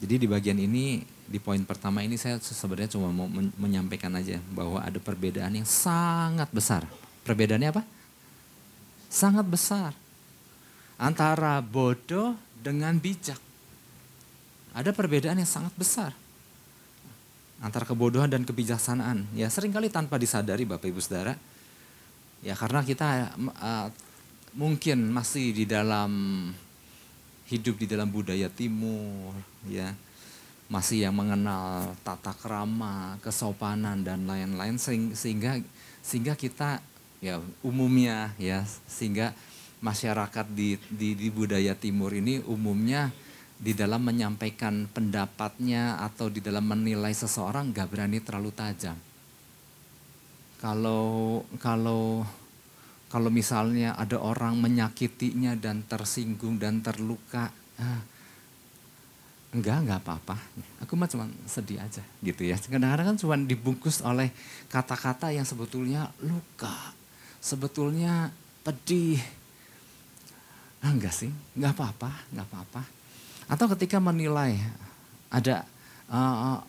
Jadi 0.05 0.27
di 0.27 0.29
bagian 0.29 0.59
ini, 0.59 1.01
di 1.25 1.39
poin 1.41 1.63
pertama 1.65 2.03
ini 2.05 2.19
saya 2.19 2.37
sebenarnya 2.43 2.99
cuma 2.99 3.09
mau 3.15 3.31
menyampaikan 3.57 4.13
aja 4.19 4.37
bahwa 4.53 4.83
ada 4.83 4.99
perbedaan 4.99 5.55
yang 5.55 5.65
sangat 5.65 6.51
besar. 6.51 6.85
Perbedaannya 7.25 7.71
apa? 7.73 7.83
Sangat 9.09 9.47
besar. 9.47 9.95
Antara 10.99 11.63
bodoh 11.63 12.37
dengan 12.59 12.99
bijak. 13.01 13.39
Ada 14.75 14.91
perbedaan 14.91 15.39
yang 15.39 15.49
sangat 15.49 15.73
besar. 15.79 16.11
Antara 17.63 17.87
kebodohan 17.87 18.31
dan 18.31 18.43
kebijaksanaan. 18.43 19.27
Ya 19.35 19.51
sering 19.51 19.71
kali 19.71 19.91
tanpa 19.93 20.19
disadari 20.19 20.67
Bapak 20.67 20.91
Ibu 20.91 21.01
Saudara. 21.03 21.39
Ya 22.45 22.53
karena 22.59 22.85
kita 22.85 23.33
uh, 23.39 23.89
mungkin 24.55 25.11
masih 25.11 25.55
di 25.55 25.65
dalam 25.65 26.13
hidup 27.49 27.77
di 27.81 27.87
dalam 27.89 28.09
budaya 28.09 28.49
timur, 28.49 29.33
ya 29.69 29.93
masih 30.69 31.09
yang 31.09 31.15
mengenal 31.17 31.93
tata 32.05 32.33
krama, 32.33 33.21
kesopanan 33.21 34.01
dan 34.01 34.25
lain-lain 34.25 34.81
sehingga 35.13 35.61
sehingga 36.01 36.35
kita 36.37 36.81
ya 37.21 37.41
umumnya 37.65 38.33
ya 38.37 38.65
sehingga 38.89 39.33
masyarakat 39.85 40.49
di, 40.53 40.81
di 40.89 41.13
di 41.17 41.29
budaya 41.29 41.77
timur 41.77 42.13
ini 42.13 42.41
umumnya 42.45 43.13
di 43.65 43.73
dalam 43.73 44.05
menyampaikan 44.05 44.85
pendapatnya 44.93 45.97
atau 46.05 46.29
di 46.29 46.45
dalam 46.45 46.69
menilai 46.69 47.17
seseorang 47.17 47.73
gak 47.73 47.89
berani 47.89 48.21
terlalu 48.21 48.53
tajam. 48.53 48.93
Kalau 50.61 51.41
kalau 51.57 52.29
kalau 53.09 53.31
misalnya 53.33 53.97
ada 53.97 54.21
orang 54.21 54.61
menyakitinya 54.61 55.57
dan 55.57 55.87
tersinggung 55.87 56.61
dan 56.61 56.85
terluka, 56.85 57.49
ah, 57.81 58.03
enggak, 59.55 59.87
enggak 59.87 60.01
apa-apa. 60.03 60.37
Aku 60.83 60.99
mah 60.99 61.09
cuma 61.09 61.31
sedih 61.47 61.79
aja 61.79 62.03
gitu 62.21 62.43
ya. 62.45 62.59
Kadang-kadang 62.59 63.15
kan 63.15 63.17
cuma 63.17 63.39
dibungkus 63.39 64.03
oleh 64.05 64.29
kata-kata 64.69 65.31
yang 65.31 65.47
sebetulnya 65.47 66.11
luka, 66.21 66.75
sebetulnya 67.39 68.29
pedih. 68.61 69.23
Ah, 70.85 70.93
enggak 70.93 71.15
sih, 71.17 71.31
enggak 71.57 71.81
apa-apa, 71.81 72.11
enggak 72.35 72.47
apa-apa. 72.51 73.04
Atau 73.51 73.69
ketika 73.77 74.01
menilai 74.01 74.57
ada 75.29 75.67
uh, 76.09 76.61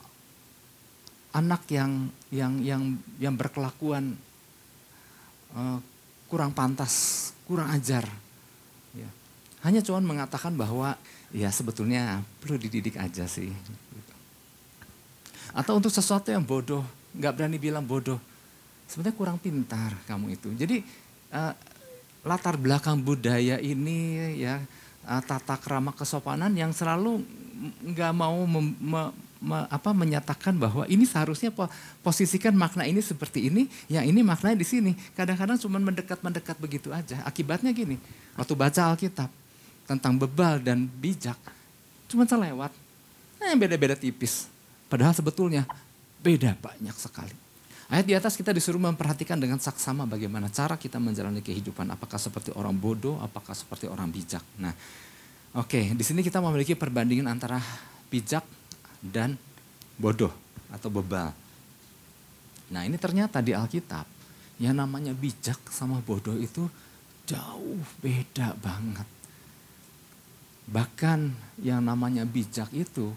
anak 1.36 1.68
yang 1.68 2.08
yang 2.32 2.54
yang 2.64 2.84
yang 3.20 3.36
berkelakuan 3.36 4.16
uh, 5.56 5.80
kurang 6.32 6.56
pantas, 6.56 7.32
kurang 7.44 7.72
ajar. 7.72 8.08
Ya. 8.96 9.10
Hanya 9.64 9.84
cuma 9.84 10.00
mengatakan 10.00 10.56
bahwa 10.56 10.96
ya 11.36 11.52
sebetulnya 11.52 12.24
perlu 12.40 12.56
dididik 12.56 12.96
aja 12.96 13.28
sih. 13.28 13.52
Atau 15.56 15.80
untuk 15.80 15.92
sesuatu 15.92 16.32
yang 16.32 16.44
bodoh, 16.44 16.84
nggak 17.16 17.34
berani 17.36 17.58
bilang 17.60 17.88
bodoh. 17.88 18.20
Sebenarnya 18.92 19.16
kurang 19.16 19.38
pintar 19.40 19.96
kamu 20.08 20.36
itu. 20.36 20.52
Jadi 20.56 20.84
uh, 21.32 21.54
latar 22.26 22.58
belakang 22.58 23.00
budaya 23.00 23.62
ini 23.62 24.34
ya 24.42 24.60
uh, 25.06 25.22
tata 25.24 25.56
krama 25.56 25.94
kesopanan 25.94 26.52
yang 26.58 26.74
selalu 26.74 27.22
nggak 27.86 28.12
mau 28.12 28.36
mem, 28.44 28.76
me, 28.82 29.02
me, 29.40 29.58
apa, 29.72 29.96
menyatakan 29.96 30.58
bahwa 30.58 30.84
ini 30.92 31.08
seharusnya 31.08 31.54
posisikan 32.04 32.52
makna 32.52 32.84
ini 32.84 33.00
seperti 33.00 33.48
ini, 33.48 33.72
yang 33.88 34.04
ini 34.04 34.26
maknanya 34.26 34.60
di 34.60 34.68
sini. 34.68 34.92
Kadang-kadang 35.16 35.56
cuma 35.62 35.80
mendekat-mendekat 35.80 36.58
begitu 36.60 36.92
aja. 36.92 37.22
Akibatnya 37.24 37.72
gini, 37.72 38.02
waktu 38.36 38.54
baca 38.58 38.82
Alkitab 38.92 39.30
tentang 39.86 40.18
bebal 40.18 40.60
dan 40.60 40.90
bijak, 41.00 41.38
cuma 42.10 42.26
selewat. 42.26 42.74
Nah, 43.40 43.54
yang 43.54 43.60
beda-beda 43.62 43.94
tipis. 43.94 44.50
Padahal 44.90 45.14
sebetulnya 45.14 45.64
beda 46.20 46.58
banyak 46.58 46.96
sekali. 46.98 47.45
Ayat 47.86 48.06
di 48.10 48.18
atas 48.18 48.34
kita 48.34 48.50
disuruh 48.50 48.82
memperhatikan 48.82 49.38
dengan 49.38 49.62
saksama 49.62 50.10
bagaimana 50.10 50.50
cara 50.50 50.74
kita 50.74 50.98
menjalani 50.98 51.46
kehidupan. 51.46 51.86
Apakah 51.94 52.18
seperti 52.18 52.50
orang 52.58 52.74
bodoh, 52.74 53.22
apakah 53.22 53.54
seperti 53.54 53.86
orang 53.86 54.10
bijak. 54.10 54.42
Nah, 54.58 54.74
oke, 55.54 55.70
okay, 55.70 55.84
di 55.94 56.02
sini 56.02 56.26
kita 56.26 56.42
memiliki 56.42 56.74
perbandingan 56.74 57.30
antara 57.30 57.62
bijak 58.10 58.42
dan 59.06 59.38
bodoh 60.02 60.34
atau 60.74 60.90
bebal. 60.90 61.30
Nah 62.74 62.82
ini 62.82 62.98
ternyata 62.98 63.46
di 63.46 63.54
Alkitab 63.54 64.10
yang 64.58 64.74
namanya 64.74 65.14
bijak 65.14 65.62
sama 65.70 66.02
bodoh 66.02 66.34
itu 66.34 66.66
jauh 67.30 67.82
beda 68.02 68.58
banget. 68.58 69.06
Bahkan 70.66 71.20
yang 71.62 71.86
namanya 71.86 72.26
bijak 72.26 72.74
itu 72.74 73.14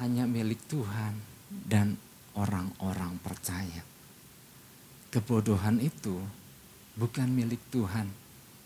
hanya 0.00 0.24
milik 0.24 0.60
Tuhan 0.64 1.12
dan 1.68 2.00
orang-orang 2.36 3.16
percaya. 3.24 3.82
Kebodohan 5.10 5.80
itu 5.80 6.20
bukan 6.96 7.28
milik 7.32 7.60
Tuhan 7.72 8.08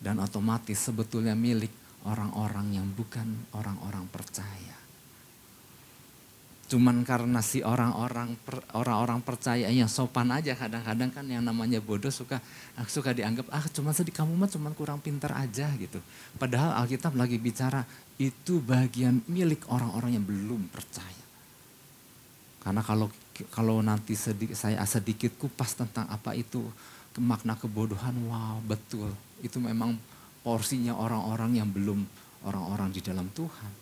dan 0.03 0.19
otomatis 0.19 0.77
sebetulnya 0.77 1.39
milik 1.39 1.71
orang-orang 2.05 2.75
yang 2.75 2.89
bukan 2.91 3.47
orang-orang 3.55 4.09
percaya. 4.11 4.81
Cuman 6.71 7.03
karena 7.03 7.43
si 7.43 7.67
orang-orang 7.67 8.39
orang-orang 8.79 9.19
percaya 9.27 9.67
yang 9.75 9.91
sopan 9.91 10.31
aja 10.31 10.55
kadang-kadang 10.55 11.11
kan 11.11 11.27
yang 11.27 11.43
namanya 11.43 11.83
bodoh 11.83 12.15
suka 12.15 12.39
suka 12.87 13.11
dianggap 13.11 13.51
ah 13.51 13.67
cuma 13.75 13.91
sedih 13.91 14.15
kamu 14.15 14.39
mah 14.39 14.47
cuma 14.47 14.71
kurang 14.71 15.03
pintar 15.03 15.35
aja 15.35 15.67
gitu. 15.75 15.99
Padahal 16.39 16.79
Alkitab 16.79 17.19
lagi 17.19 17.43
bicara 17.43 17.83
itu 18.23 18.63
bagian 18.63 19.19
milik 19.27 19.67
orang-orang 19.67 20.15
yang 20.15 20.23
belum 20.23 20.71
percaya. 20.71 21.27
Karena 22.63 22.87
kalau 22.87 23.11
kalau 23.49 23.81
nanti 23.81 24.13
sedikit, 24.13 24.53
saya 24.59 24.83
sedikit 24.85 25.33
kupas 25.41 25.73
tentang 25.79 26.05
apa 26.13 26.37
itu 26.37 26.61
makna 27.21 27.57
kebodohan, 27.57 28.15
wow 28.29 28.61
betul. 28.65 29.13
Itu 29.41 29.59
memang 29.59 29.97
porsinya 30.41 30.97
orang-orang 30.97 31.61
yang 31.61 31.69
belum 31.69 32.05
orang-orang 32.45 32.93
di 32.93 33.01
dalam 33.01 33.29
Tuhan. 33.33 33.73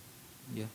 Ya. 0.54 0.68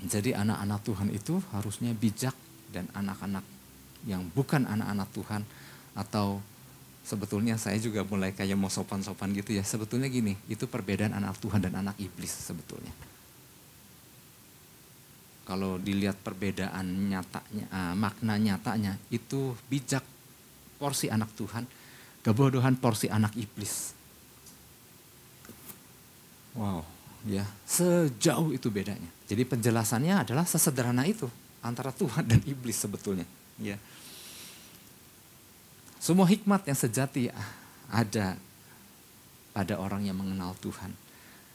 Jadi 0.00 0.32
anak-anak 0.32 0.80
Tuhan 0.82 1.08
itu 1.12 1.38
harusnya 1.52 1.92
bijak 1.92 2.32
dan 2.72 2.88
anak-anak 2.96 3.44
yang 4.08 4.24
bukan 4.32 4.64
anak-anak 4.64 5.08
Tuhan 5.12 5.42
atau 5.92 6.40
sebetulnya 7.04 7.60
saya 7.60 7.76
juga 7.76 8.00
mulai 8.06 8.32
kayak 8.32 8.56
mau 8.56 8.72
sopan-sopan 8.72 9.36
gitu 9.36 9.52
ya. 9.52 9.60
Sebetulnya 9.60 10.08
gini, 10.08 10.40
itu 10.48 10.64
perbedaan 10.64 11.12
anak 11.12 11.36
Tuhan 11.38 11.60
dan 11.60 11.76
anak 11.84 12.00
iblis 12.00 12.32
sebetulnya. 12.32 12.92
Kalau 15.48 15.82
dilihat 15.82 16.20
perbedaan 16.22 17.10
nyatanya, 17.10 17.64
uh, 17.74 17.94
makna 17.98 18.38
nyatanya 18.38 18.94
itu 19.10 19.56
bijak 19.66 20.04
porsi 20.78 21.10
anak 21.10 21.32
Tuhan, 21.34 21.66
kebodohan 22.22 22.78
porsi 22.78 23.10
anak 23.10 23.34
iblis. 23.34 23.92
Wow, 26.54 26.86
ya 27.26 27.46
sejauh 27.66 28.54
itu 28.54 28.70
bedanya. 28.70 29.10
Jadi 29.26 29.42
penjelasannya 29.46 30.22
adalah 30.22 30.46
sesederhana 30.46 31.06
itu 31.06 31.26
antara 31.60 31.92
Tuhan 31.92 32.26
dan 32.26 32.40
iblis 32.46 32.78
sebetulnya. 32.78 33.26
Ya. 33.60 33.76
Semua 36.00 36.24
hikmat 36.24 36.64
yang 36.64 36.78
sejati 36.78 37.28
ada 37.92 38.40
pada 39.52 39.74
orang 39.76 40.06
yang 40.08 40.16
mengenal 40.16 40.56
Tuhan. 40.58 40.96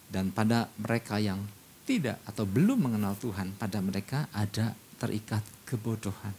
Dan 0.05 0.29
pada 0.29 0.69
mereka 0.77 1.17
yang 1.17 1.41
tidak 1.85 2.17
atau 2.25 2.43
belum 2.43 2.89
mengenal 2.89 3.13
Tuhan, 3.21 3.53
pada 3.55 3.77
mereka 3.79 4.25
ada 4.33 4.73
terikat 4.97 5.41
kebodohan. 5.69 6.33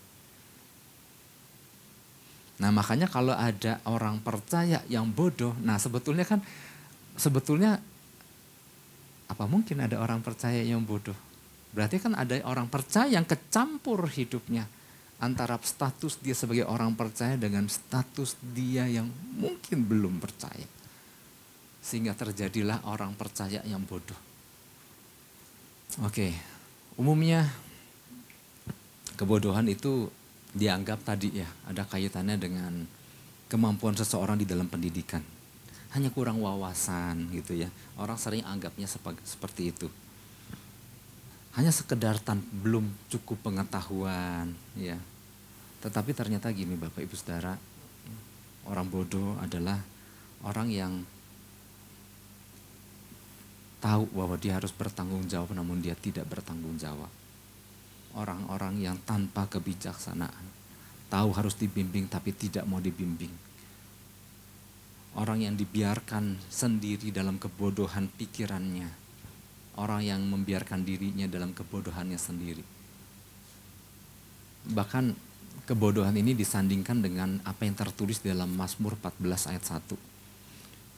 Nah 2.57 2.71
makanya 2.73 3.07
kalau 3.07 3.37
ada 3.37 3.79
orang 3.87 4.19
percaya 4.21 4.81
yang 4.91 5.07
bodoh, 5.13 5.55
nah 5.61 5.77
sebetulnya 5.77 6.25
kan 6.25 6.41
sebetulnya 7.15 7.79
apa 9.27 9.45
mungkin 9.45 9.83
ada 9.83 10.01
orang 10.01 10.25
percaya 10.25 10.65
yang 10.65 10.83
bodoh? 10.83 11.17
Berarti 11.77 12.01
kan 12.01 12.17
ada 12.17 12.41
orang 12.49 12.73
percaya 12.73 13.21
yang 13.21 13.29
kecampur 13.29 14.09
hidupnya 14.09 14.65
antara 15.21 15.61
status 15.61 16.21
dia 16.21 16.33
sebagai 16.33 16.65
orang 16.65 16.97
percaya 16.97 17.37
dengan 17.37 17.69
status 17.69 18.41
dia 18.41 18.89
yang 18.89 19.09
mungkin 19.37 19.85
belum 19.85 20.17
percaya. 20.17 20.65
Sehingga 21.85 22.17
terjadilah 22.17 22.89
orang 22.89 23.13
percaya 23.15 23.61
yang 23.69 23.85
bodoh. 23.85 24.26
Oke, 26.03 26.35
umumnya 26.99 27.47
kebodohan 29.15 29.71
itu 29.71 30.11
dianggap 30.57 31.05
tadi 31.07 31.41
ya 31.41 31.49
ada 31.69 31.87
kaitannya 31.87 32.37
dengan 32.37 32.73
kemampuan 33.47 33.97
seseorang 33.97 34.37
di 34.37 34.45
dalam 34.45 34.67
pendidikan. 34.67 35.23
Hanya 35.95 36.13
kurang 36.13 36.43
wawasan 36.43 37.31
gitu 37.33 37.57
ya. 37.57 37.71
Orang 37.97 38.21
sering 38.21 38.45
anggapnya 38.45 38.91
seperti 39.25 39.73
itu 39.73 39.89
hanya 41.57 41.73
sekedar 41.73 42.21
tan 42.21 42.45
belum 42.53 42.85
cukup 43.09 43.49
pengetahuan 43.49 44.53
ya 44.77 45.01
tetapi 45.81 46.13
ternyata 46.13 46.53
gini 46.53 46.77
Bapak 46.77 47.01
Ibu 47.01 47.17
Saudara 47.17 47.57
orang 48.69 48.87
bodoh 48.93 49.41
adalah 49.41 49.81
orang 50.45 50.69
yang 50.69 50.93
tahu 53.83 54.09
bahwa 54.13 54.37
dia 54.41 54.57
harus 54.57 54.73
bertanggung 54.73 55.29
jawab 55.29 55.53
namun 55.53 55.83
dia 55.85 55.95
tidak 55.97 56.27
bertanggung 56.27 56.77
jawab 56.81 57.11
orang-orang 58.17 58.81
yang 58.81 58.97
tanpa 59.05 59.47
kebijaksanaan 59.47 60.47
tahu 61.13 61.31
harus 61.37 61.55
dibimbing 61.55 62.09
tapi 62.09 62.33
tidak 62.33 62.65
mau 62.65 62.81
dibimbing 62.81 63.33
orang 65.17 65.49
yang 65.49 65.55
dibiarkan 65.57 66.41
sendiri 66.49 67.13
dalam 67.13 67.41
kebodohan 67.41 68.09
pikirannya 68.09 69.07
orang 69.77 70.03
yang 70.05 70.21
membiarkan 70.25 70.83
dirinya 70.83 71.29
dalam 71.29 71.53
kebodohannya 71.53 72.17
sendiri. 72.17 72.65
Bahkan 74.67 75.05
kebodohan 75.69 76.17
ini 76.17 76.33
disandingkan 76.35 77.05
dengan 77.05 77.39
apa 77.47 77.69
yang 77.69 77.77
tertulis 77.79 78.19
dalam 78.25 78.51
Mazmur 78.57 78.99
14 78.99 79.53
ayat 79.53 79.65
1. 79.65 80.16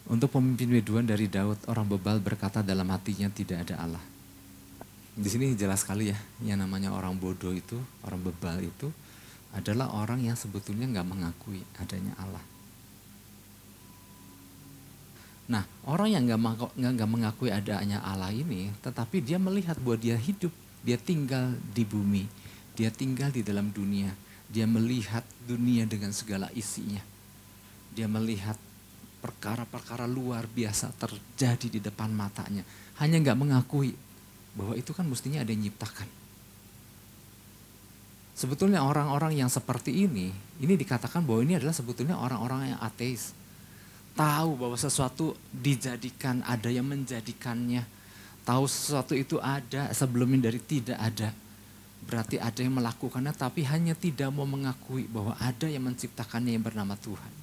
Untuk 0.07 0.31
pemimpin 0.31 0.71
Weduan 0.71 1.09
dari 1.09 1.27
Daud, 1.27 1.67
orang 1.67 1.91
bebal 1.91 2.23
berkata 2.23 2.63
dalam 2.63 2.87
hatinya 2.95 3.27
tidak 3.33 3.67
ada 3.67 3.83
Allah. 3.83 4.05
Di 5.19 5.27
sini 5.27 5.59
jelas 5.59 5.83
sekali 5.83 6.15
ya, 6.15 6.19
yang 6.47 6.63
namanya 6.63 6.95
orang 6.95 7.19
bodoh 7.19 7.51
itu, 7.51 7.75
orang 8.07 8.23
bebal 8.23 8.63
itu 8.63 8.87
adalah 9.51 9.91
orang 9.91 10.23
yang 10.23 10.39
sebetulnya 10.39 10.87
nggak 10.87 11.09
mengakui 11.09 11.65
adanya 11.81 12.15
Allah. 12.23 12.45
Nah, 15.49 15.65
orang 15.89 16.13
yang 16.13 16.29
nggak 16.29 17.09
mengakui 17.09 17.49
adanya 17.49 18.05
Allah 18.05 18.29
ini, 18.29 18.69
tetapi 18.85 19.25
dia 19.25 19.41
melihat 19.41 19.81
bahwa 19.81 19.97
dia 19.97 20.15
hidup, 20.15 20.53
dia 20.85 21.01
tinggal 21.01 21.57
di 21.73 21.89
bumi, 21.89 22.29
dia 22.77 22.93
tinggal 22.93 23.33
di 23.33 23.41
dalam 23.41 23.73
dunia, 23.73 24.13
dia 24.53 24.69
melihat 24.69 25.25
dunia 25.49 25.89
dengan 25.89 26.13
segala 26.13 26.53
isinya. 26.53 27.01
Dia 27.97 28.07
melihat 28.07 28.61
perkara-perkara 29.19 30.07
luar 30.07 30.47
biasa 30.47 30.95
terjadi 30.95 31.67
di 31.67 31.81
depan 31.83 32.11
matanya. 32.11 32.63
Hanya 33.03 33.19
nggak 33.23 33.39
mengakui 33.39 33.95
bahwa 34.55 34.75
itu 34.75 34.91
kan 34.95 35.07
mestinya 35.07 35.43
ada 35.43 35.51
yang 35.51 35.71
nyiptakan. 35.71 36.09
Sebetulnya 38.39 38.87
orang-orang 38.87 39.35
yang 39.35 39.51
seperti 39.51 40.07
ini, 40.07 40.31
ini 40.63 40.75
dikatakan 40.79 41.27
bahwa 41.27 41.43
ini 41.43 41.59
adalah 41.59 41.75
sebetulnya 41.75 42.15
orang-orang 42.15 42.75
yang 42.75 42.81
ateis 42.83 43.35
tahu 44.19 44.59
bahwa 44.59 44.75
sesuatu 44.75 45.39
dijadikan, 45.55 46.43
ada 46.43 46.67
yang 46.67 46.91
menjadikannya. 46.91 47.87
Tahu 48.43 48.65
sesuatu 48.67 49.15
itu 49.15 49.39
ada 49.39 49.95
sebelumnya 49.95 50.51
dari 50.51 50.59
tidak 50.59 50.99
ada. 50.99 51.31
Berarti 52.03 52.43
ada 52.43 52.59
yang 52.59 52.75
melakukannya 52.75 53.31
tapi 53.37 53.63
hanya 53.63 53.95
tidak 53.95 54.35
mau 54.35 54.49
mengakui 54.49 55.07
bahwa 55.07 55.39
ada 55.39 55.71
yang 55.71 55.87
menciptakannya 55.87 56.59
yang 56.59 56.65
bernama 56.67 56.99
Tuhan. 56.99 57.38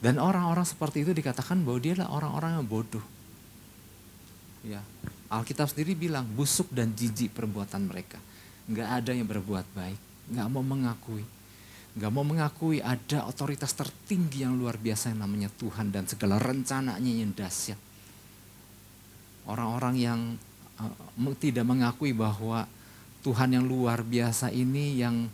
Dan 0.00 0.16
orang-orang 0.16 0.64
seperti 0.64 1.04
itu 1.04 1.12
dikatakan 1.12 1.60
bahwa 1.60 1.78
dia 1.80 1.92
adalah 1.92 2.16
orang-orang 2.16 2.50
yang 2.56 2.66
bodoh. 2.66 3.04
Ya, 4.64 4.80
Alkitab 5.28 5.68
sendiri 5.68 5.96
bilang 5.96 6.24
busuk 6.24 6.72
dan 6.72 6.92
jijik 6.96 7.36
perbuatan 7.36 7.84
mereka. 7.84 8.16
Enggak 8.64 8.88
ada 8.88 9.10
yang 9.12 9.28
berbuat 9.28 9.66
baik, 9.76 10.00
enggak 10.32 10.48
mau 10.48 10.64
mengakui 10.64 11.24
Gak 11.90 12.12
mau 12.14 12.22
mengakui 12.22 12.78
ada 12.78 13.26
otoritas 13.26 13.74
tertinggi 13.74 14.46
yang 14.46 14.54
luar 14.54 14.78
biasa 14.78 15.10
yang 15.10 15.26
namanya 15.26 15.50
Tuhan 15.58 15.90
dan 15.90 16.06
segala 16.06 16.38
rencananya 16.38 17.02
yang 17.02 17.34
dahsyat. 17.34 17.78
Orang-orang 19.50 19.94
yang 19.98 20.20
uh, 20.78 21.34
tidak 21.42 21.66
mengakui 21.66 22.14
bahwa 22.14 22.70
Tuhan 23.26 23.58
yang 23.58 23.66
luar 23.66 24.06
biasa 24.06 24.54
ini 24.54 25.02
yang 25.02 25.26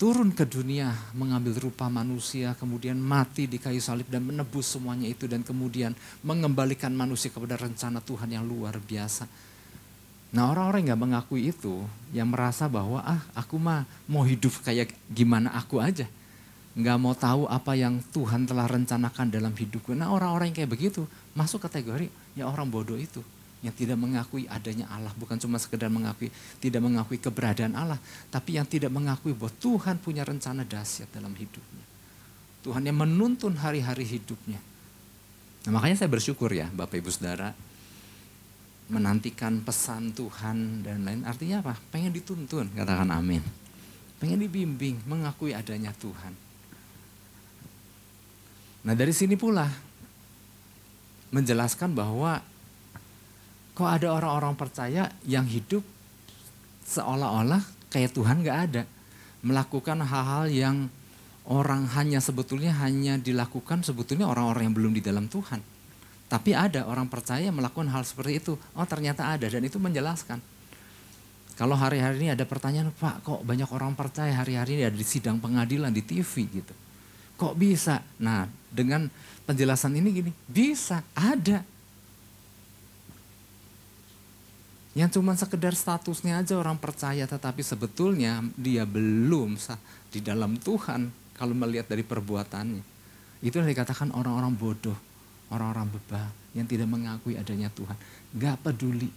turun 0.00 0.32
ke 0.32 0.48
dunia 0.48 0.96
mengambil 1.12 1.68
rupa 1.68 1.92
manusia 1.92 2.56
kemudian 2.56 2.96
mati 2.96 3.44
di 3.44 3.60
kayu 3.60 3.84
salib 3.84 4.08
dan 4.08 4.24
menebus 4.24 4.72
semuanya 4.72 5.04
itu 5.04 5.28
dan 5.28 5.44
kemudian 5.44 5.92
mengembalikan 6.24 6.96
manusia 6.96 7.28
kepada 7.28 7.60
rencana 7.60 8.00
Tuhan 8.00 8.32
yang 8.32 8.48
luar 8.48 8.80
biasa 8.80 9.28
Nah 10.30 10.54
orang-orang 10.54 10.86
yang 10.86 10.94
gak 10.94 11.02
mengakui 11.02 11.50
itu, 11.50 11.82
yang 12.14 12.30
merasa 12.30 12.70
bahwa 12.70 13.02
ah 13.02 13.18
aku 13.34 13.58
mah 13.58 13.82
mau 14.06 14.22
hidup 14.22 14.62
kayak 14.62 14.94
gimana 15.10 15.50
aku 15.50 15.82
aja. 15.82 16.06
Gak 16.78 16.98
mau 17.02 17.18
tahu 17.18 17.50
apa 17.50 17.74
yang 17.74 17.98
Tuhan 18.14 18.46
telah 18.46 18.70
rencanakan 18.70 19.26
dalam 19.26 19.50
hidupku. 19.50 19.90
Nah 19.98 20.14
orang-orang 20.14 20.54
yang 20.54 20.62
kayak 20.62 20.70
begitu 20.70 21.02
masuk 21.34 21.66
kategori 21.66 22.06
ya 22.38 22.46
orang 22.46 22.70
bodoh 22.70 22.94
itu. 22.94 23.26
Yang 23.60 23.84
tidak 23.84 23.98
mengakui 24.00 24.48
adanya 24.48 24.88
Allah. 24.88 25.12
Bukan 25.16 25.36
cuma 25.36 25.60
sekedar 25.60 25.92
mengakui, 25.92 26.32
tidak 26.58 26.80
mengakui 26.80 27.20
keberadaan 27.20 27.76
Allah. 27.76 28.00
Tapi 28.32 28.56
yang 28.56 28.64
tidak 28.64 28.88
mengakui 28.88 29.36
bahwa 29.36 29.52
Tuhan 29.60 30.00
punya 30.00 30.24
rencana 30.24 30.64
dahsyat 30.64 31.12
dalam 31.12 31.36
hidupnya. 31.36 31.84
Tuhan 32.60 32.84
yang 32.84 32.96
menuntun 32.96 33.56
hari-hari 33.56 34.04
hidupnya. 34.04 34.60
Nah 35.68 35.70
makanya 35.76 36.04
saya 36.04 36.10
bersyukur 36.12 36.48
ya 36.52 36.72
Bapak 36.72 37.00
Ibu 37.00 37.12
Saudara 37.12 37.52
menantikan 38.90 39.62
pesan 39.62 40.10
Tuhan 40.12 40.82
dan 40.82 41.06
lain 41.06 41.22
artinya 41.22 41.62
apa? 41.62 41.78
Pengen 41.94 42.10
dituntun, 42.10 42.74
katakan 42.74 43.12
amin. 43.12 43.40
Pengen 44.18 44.42
dibimbing, 44.42 45.00
mengakui 45.06 45.54
adanya 45.54 45.94
Tuhan. 45.96 46.34
Nah 48.84 48.94
dari 48.96 49.14
sini 49.14 49.38
pula 49.38 49.68
menjelaskan 51.30 51.94
bahwa 51.94 52.42
kok 53.80 53.88
ada 53.88 54.12
orang-orang 54.12 54.52
percaya 54.60 55.08
yang 55.24 55.48
hidup 55.48 55.80
seolah-olah 56.84 57.64
kayak 57.88 58.12
Tuhan 58.12 58.44
gak 58.44 58.58
ada. 58.68 58.82
Melakukan 59.40 60.04
hal-hal 60.04 60.52
yang 60.52 60.76
orang 61.48 61.88
hanya 61.96 62.20
sebetulnya 62.20 62.76
hanya 62.84 63.16
dilakukan 63.16 63.80
sebetulnya 63.80 64.28
orang-orang 64.28 64.68
yang 64.68 64.76
belum 64.76 64.92
di 64.92 65.00
dalam 65.00 65.32
Tuhan. 65.32 65.64
Tapi 66.28 66.52
ada 66.52 66.84
orang 66.84 67.08
percaya 67.08 67.48
melakukan 67.48 67.88
hal 67.88 68.04
seperti 68.04 68.44
itu. 68.44 68.52
Oh 68.76 68.84
ternyata 68.84 69.32
ada 69.32 69.48
dan 69.48 69.64
itu 69.64 69.80
menjelaskan. 69.80 70.44
Kalau 71.56 71.72
hari-hari 71.72 72.20
ini 72.20 72.28
ada 72.36 72.44
pertanyaan, 72.44 72.92
Pak 72.92 73.24
kok 73.24 73.40
banyak 73.48 73.68
orang 73.72 73.96
percaya 73.96 74.36
hari-hari 74.36 74.76
ini 74.76 74.84
ada 74.92 74.96
di 74.96 75.04
sidang 75.08 75.40
pengadilan 75.40 75.88
di 75.88 76.04
TV 76.04 76.52
gitu. 76.52 76.74
Kok 77.40 77.56
bisa? 77.56 78.04
Nah 78.20 78.44
dengan 78.68 79.08
penjelasan 79.48 79.96
ini 79.96 80.08
gini, 80.12 80.32
bisa, 80.44 81.00
ada. 81.16 81.79
Yang 84.90 85.22
cuma 85.22 85.38
sekedar 85.38 85.70
statusnya 85.70 86.42
aja 86.42 86.58
orang 86.58 86.74
percaya 86.74 87.22
tetapi 87.22 87.62
sebetulnya 87.62 88.42
dia 88.58 88.82
belum 88.82 89.54
di 90.10 90.18
dalam 90.18 90.58
Tuhan 90.58 91.14
kalau 91.38 91.54
melihat 91.54 91.86
dari 91.86 92.02
perbuatannya. 92.02 92.82
Itu 93.40 93.62
yang 93.62 93.70
dikatakan 93.70 94.10
orang-orang 94.10 94.52
bodoh, 94.52 94.98
orang-orang 95.48 95.88
bebal 95.94 96.28
yang 96.52 96.66
tidak 96.66 96.90
mengakui 96.90 97.38
adanya 97.38 97.70
Tuhan. 97.70 97.94
Gak 98.34 98.66
peduli, 98.66 99.08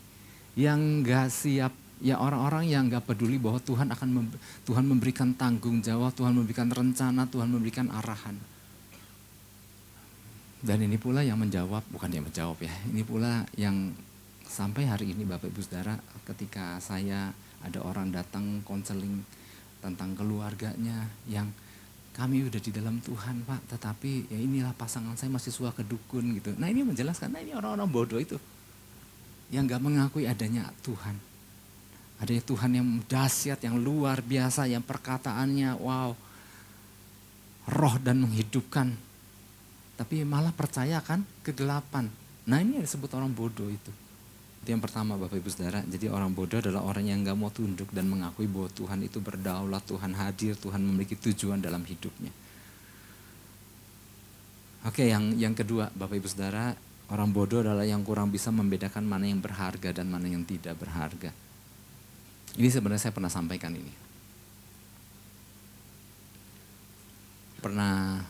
yang 0.53 1.01
gak 1.01 1.33
siap, 1.33 1.73
ya 1.99 2.21
orang-orang 2.21 2.69
yang 2.69 2.85
gak 2.87 3.09
peduli 3.09 3.41
bahwa 3.41 3.57
Tuhan 3.57 3.89
akan 3.89 4.09
mem 4.13 4.27
Tuhan 4.69 4.85
memberikan 4.85 5.33
tanggung 5.33 5.81
jawab, 5.81 6.13
Tuhan 6.13 6.37
memberikan 6.37 6.69
rencana, 6.69 7.25
Tuhan 7.25 7.49
memberikan 7.49 7.89
arahan. 7.89 8.37
Dan 10.63 10.79
ini 10.79 10.95
pula 10.95 11.25
yang 11.25 11.35
menjawab, 11.41 11.83
bukan 11.91 12.07
yang 12.13 12.23
menjawab 12.23 12.55
ya, 12.61 12.71
ini 12.87 13.03
pula 13.03 13.43
yang 13.59 13.91
sampai 14.53 14.85
hari 14.85 15.17
ini 15.17 15.25
Bapak 15.25 15.49
Ibu 15.49 15.65
Saudara 15.65 15.97
ketika 16.29 16.77
saya 16.77 17.33
ada 17.65 17.79
orang 17.81 18.13
datang 18.13 18.61
konseling 18.61 19.25
tentang 19.81 20.13
keluarganya 20.13 21.09
yang 21.25 21.49
kami 22.13 22.45
udah 22.45 22.61
di 22.61 22.69
dalam 22.69 23.01
Tuhan 23.01 23.49
Pak 23.49 23.73
tetapi 23.73 24.29
ya 24.29 24.37
inilah 24.37 24.77
pasangan 24.77 25.17
saya 25.17 25.33
masih 25.33 25.49
suka 25.49 25.81
kedukun 25.81 26.37
gitu. 26.37 26.53
Nah 26.61 26.69
ini 26.69 26.85
menjelaskan, 26.85 27.33
nah 27.33 27.41
ini 27.41 27.57
orang-orang 27.57 27.89
bodoh 27.89 28.21
itu 28.21 28.37
yang 29.49 29.65
gak 29.65 29.81
mengakui 29.81 30.29
adanya 30.29 30.69
Tuhan. 30.85 31.17
Adanya 32.21 32.43
Tuhan 32.45 32.71
yang 32.77 32.87
dahsyat, 33.09 33.57
yang 33.65 33.81
luar 33.81 34.21
biasa, 34.21 34.69
yang 34.69 34.85
perkataannya 34.85 35.81
wow, 35.81 36.13
roh 37.73 37.95
dan 37.97 38.21
menghidupkan. 38.21 38.93
Tapi 39.97 40.21
malah 40.21 40.53
percaya 40.53 41.01
kan 41.01 41.25
kegelapan. 41.41 42.05
Nah 42.45 42.61
ini 42.61 42.77
disebut 42.85 43.09
orang 43.17 43.33
bodoh 43.33 43.65
itu. 43.65 44.02
Itu 44.63 44.71
yang 44.71 44.79
pertama 44.79 45.19
Bapak 45.19 45.43
Ibu 45.43 45.51
Saudara. 45.51 45.83
Jadi 45.83 46.07
orang 46.07 46.31
bodoh 46.31 46.63
adalah 46.63 46.87
orang 46.87 47.03
yang 47.03 47.19
gak 47.27 47.35
mau 47.35 47.51
tunduk 47.51 47.91
dan 47.91 48.07
mengakui 48.07 48.47
bahwa 48.47 48.71
Tuhan 48.71 49.03
itu 49.03 49.19
berdaulat, 49.19 49.83
Tuhan 49.83 50.15
hadir, 50.15 50.55
Tuhan 50.55 50.79
memiliki 50.79 51.19
tujuan 51.19 51.59
dalam 51.59 51.83
hidupnya. 51.83 52.31
Oke, 54.87 55.11
yang 55.11 55.35
yang 55.35 55.51
kedua 55.51 55.91
Bapak 55.91 56.15
Ibu 56.15 56.31
Saudara, 56.31 56.71
orang 57.11 57.35
bodoh 57.35 57.59
adalah 57.59 57.83
yang 57.83 58.07
kurang 58.07 58.31
bisa 58.31 58.55
membedakan 58.55 59.03
mana 59.03 59.27
yang 59.27 59.43
berharga 59.43 59.91
dan 59.91 60.07
mana 60.07 60.31
yang 60.31 60.47
tidak 60.47 60.79
berharga. 60.79 61.35
Ini 62.55 62.69
sebenarnya 62.71 63.11
saya 63.11 63.15
pernah 63.15 63.31
sampaikan 63.31 63.75
ini. 63.75 63.91
Pernah 67.59 68.23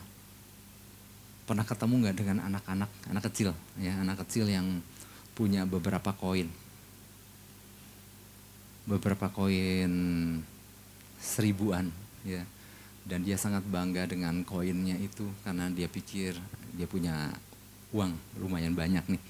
pernah 1.46 1.62
ketemu 1.62 1.94
nggak 2.02 2.16
dengan 2.16 2.38
anak-anak 2.40 2.90
anak 3.12 3.22
kecil 3.28 3.52
ya 3.76 3.92
anak 4.00 4.24
kecil 4.24 4.48
yang 4.48 4.80
punya 5.34 5.66
beberapa 5.66 6.14
koin. 6.14 6.48
Beberapa 8.86 9.28
koin 9.30 9.92
seribuan 11.20 11.90
ya. 12.22 12.42
Dan 13.04 13.20
dia 13.20 13.36
sangat 13.36 13.66
bangga 13.68 14.08
dengan 14.08 14.40
koinnya 14.48 14.96
itu 14.96 15.28
karena 15.44 15.68
dia 15.68 15.92
pikir 15.92 16.32
dia 16.72 16.88
punya 16.88 17.28
uang 17.92 18.40
lumayan 18.40 18.72
banyak 18.72 19.04
nih. 19.06 19.22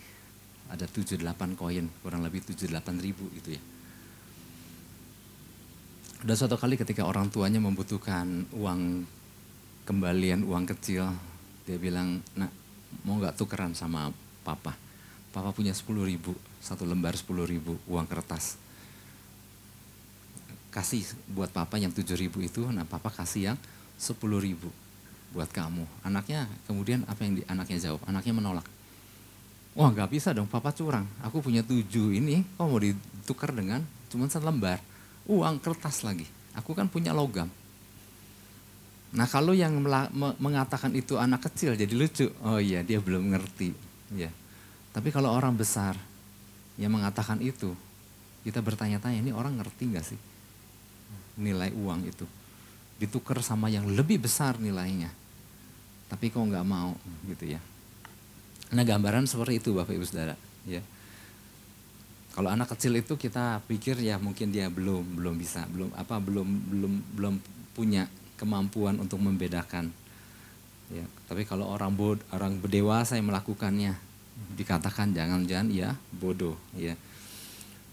Ada 0.71 0.89
78 0.89 1.21
koin, 1.59 1.87
kurang 2.01 2.25
lebih 2.25 2.41
78 2.41 3.05
ribu 3.05 3.29
itu 3.37 3.53
ya. 3.53 3.63
Dan 6.25 6.35
suatu 6.41 6.57
kali 6.57 6.81
ketika 6.81 7.05
orang 7.05 7.29
tuanya 7.29 7.61
membutuhkan 7.61 8.49
uang 8.57 9.05
kembalian 9.85 10.41
uang 10.49 10.65
kecil, 10.73 11.13
dia 11.69 11.77
bilang, 11.77 12.25
nak 12.33 12.49
mau 13.05 13.21
gak 13.21 13.37
tukeran 13.37 13.77
sama 13.77 14.09
papa? 14.41 14.73
Papa 15.35 15.51
punya 15.51 15.75
10 15.75 15.91
ribu, 16.07 16.31
satu 16.63 16.87
lembar 16.87 17.19
10 17.19 17.27
ribu 17.43 17.75
uang 17.91 18.07
kertas. 18.07 18.55
Kasih 20.71 21.03
buat 21.35 21.51
papa 21.51 21.75
yang 21.75 21.91
7 21.91 22.07
ribu 22.15 22.39
itu, 22.39 22.63
nah 22.71 22.87
papa 22.87 23.11
kasih 23.11 23.51
yang 23.51 23.59
10 23.99 24.15
ribu 24.39 24.71
buat 25.35 25.51
kamu. 25.51 25.83
Anaknya 26.07 26.47
kemudian 26.71 27.03
apa 27.11 27.27
yang 27.27 27.35
di, 27.35 27.43
anaknya 27.51 27.91
jawab? 27.91 28.07
Anaknya 28.07 28.31
menolak. 28.39 28.67
Wah 29.75 29.91
gak 29.91 30.15
bisa 30.15 30.31
dong, 30.31 30.47
papa 30.47 30.71
curang. 30.71 31.03
Aku 31.27 31.43
punya 31.43 31.67
tujuh 31.67 32.15
ini, 32.15 32.47
kok 32.55 32.71
mau 32.71 32.79
ditukar 32.79 33.51
dengan 33.51 33.83
cuma 34.07 34.31
satu 34.31 34.47
lembar. 34.47 34.79
Uang 35.27 35.59
kertas 35.59 36.07
lagi. 36.07 36.31
Aku 36.55 36.79
kan 36.79 36.87
punya 36.87 37.11
logam. 37.11 37.51
Nah 39.15 39.27
kalau 39.27 39.51
yang 39.51 39.75
mengatakan 40.39 40.95
itu 40.95 41.19
anak 41.19 41.51
kecil 41.51 41.75
jadi 41.75 41.91
lucu. 41.91 42.31
Oh 42.47 42.63
iya 42.63 42.87
dia 42.87 43.03
belum 43.03 43.35
ngerti. 43.35 43.75
Ya. 44.15 44.31
Tapi 44.95 45.11
kalau 45.11 45.35
orang 45.35 45.59
besar 45.59 45.99
yang 46.79 46.95
mengatakan 46.95 47.43
itu, 47.43 47.75
kita 48.47 48.63
bertanya-tanya 48.63 49.19
ini 49.19 49.35
orang 49.35 49.59
ngerti 49.59 49.85
gak 49.91 50.07
sih 50.07 50.21
nilai 51.39 51.75
uang 51.75 52.07
itu. 52.07 52.27
Ditukar 52.99 53.43
sama 53.43 53.67
yang 53.67 53.91
lebih 53.91 54.23
besar 54.23 54.57
nilainya. 54.63 55.11
Tapi 56.07 56.31
kok 56.31 56.47
nggak 56.47 56.67
mau 56.67 56.95
gitu 57.27 57.59
ya. 57.59 57.61
Nah 58.71 58.87
gambaran 58.87 59.27
seperti 59.27 59.59
itu 59.59 59.75
Bapak 59.75 59.99
Ibu 59.99 60.07
Saudara. 60.07 60.39
Ya. 60.63 60.79
Kalau 62.35 62.51
anak 62.51 62.71
kecil 62.75 62.95
itu 62.99 63.19
kita 63.19 63.63
pikir 63.67 63.99
ya 63.99 64.19
mungkin 64.19 64.51
dia 64.51 64.67
belum 64.67 65.23
belum 65.23 65.35
bisa 65.39 65.67
belum 65.71 65.95
apa 65.95 66.19
belum 66.19 66.49
belum 66.71 66.93
belum 67.19 67.35
punya 67.75 68.11
kemampuan 68.39 68.99
untuk 68.99 69.23
membedakan. 69.23 69.91
Ya, 70.93 71.07
tapi 71.27 71.49
kalau 71.49 71.71
orang 71.71 71.97
bod, 71.97 72.21
orang 72.29 72.61
berdewasa 72.61 73.17
yang 73.17 73.33
melakukannya, 73.33 73.97
dikatakan 74.55 75.15
jangan-jangan 75.15 75.69
ya 75.71 75.95
bodoh 76.15 76.59
ya. 76.75 76.95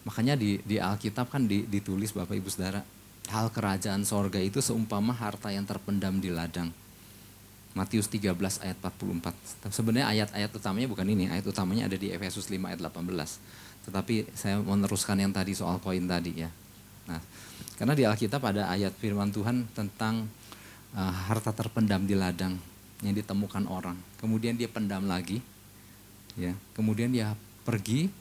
Makanya 0.02 0.34
di, 0.34 0.58
di 0.66 0.82
Alkitab 0.82 1.30
kan 1.30 1.46
di, 1.46 1.66
ditulis 1.70 2.10
Bapak 2.14 2.34
Ibu 2.34 2.50
Saudara, 2.50 2.82
hal 3.30 3.54
kerajaan 3.54 4.02
sorga 4.02 4.42
itu 4.42 4.58
seumpama 4.58 5.14
harta 5.14 5.54
yang 5.54 5.66
terpendam 5.66 6.18
di 6.18 6.34
ladang. 6.34 6.74
Matius 7.72 8.12
13 8.12 8.36
ayat 8.68 8.78
44. 8.84 9.72
Sebenarnya 9.72 10.08
ayat-ayat 10.12 10.52
utamanya 10.52 10.88
bukan 10.92 11.08
ini, 11.08 11.32
ayat 11.32 11.48
utamanya 11.48 11.88
ada 11.88 11.96
di 11.96 12.12
Efesus 12.12 12.52
5 12.52 12.60
ayat 12.68 12.82
18. 12.84 13.88
Tetapi 13.88 14.16
saya 14.36 14.60
meneruskan 14.60 15.16
yang 15.16 15.32
tadi 15.32 15.56
soal 15.56 15.80
koin 15.80 16.04
tadi 16.04 16.44
ya. 16.44 16.50
Nah, 17.08 17.22
karena 17.80 17.94
di 17.96 18.04
Alkitab 18.04 18.44
ada 18.44 18.68
ayat 18.68 18.92
firman 19.00 19.32
Tuhan 19.32 19.72
tentang 19.72 20.28
uh, 20.98 21.14
harta 21.32 21.56
terpendam 21.56 22.04
di 22.04 22.14
ladang 22.18 22.60
yang 23.02 23.16
ditemukan 23.16 23.66
orang. 23.72 23.96
Kemudian 24.20 24.60
dia 24.60 24.68
pendam 24.68 25.08
lagi, 25.08 25.40
ya 26.40 26.56
kemudian 26.76 27.12
dia 27.12 27.36
pergi 27.68 28.12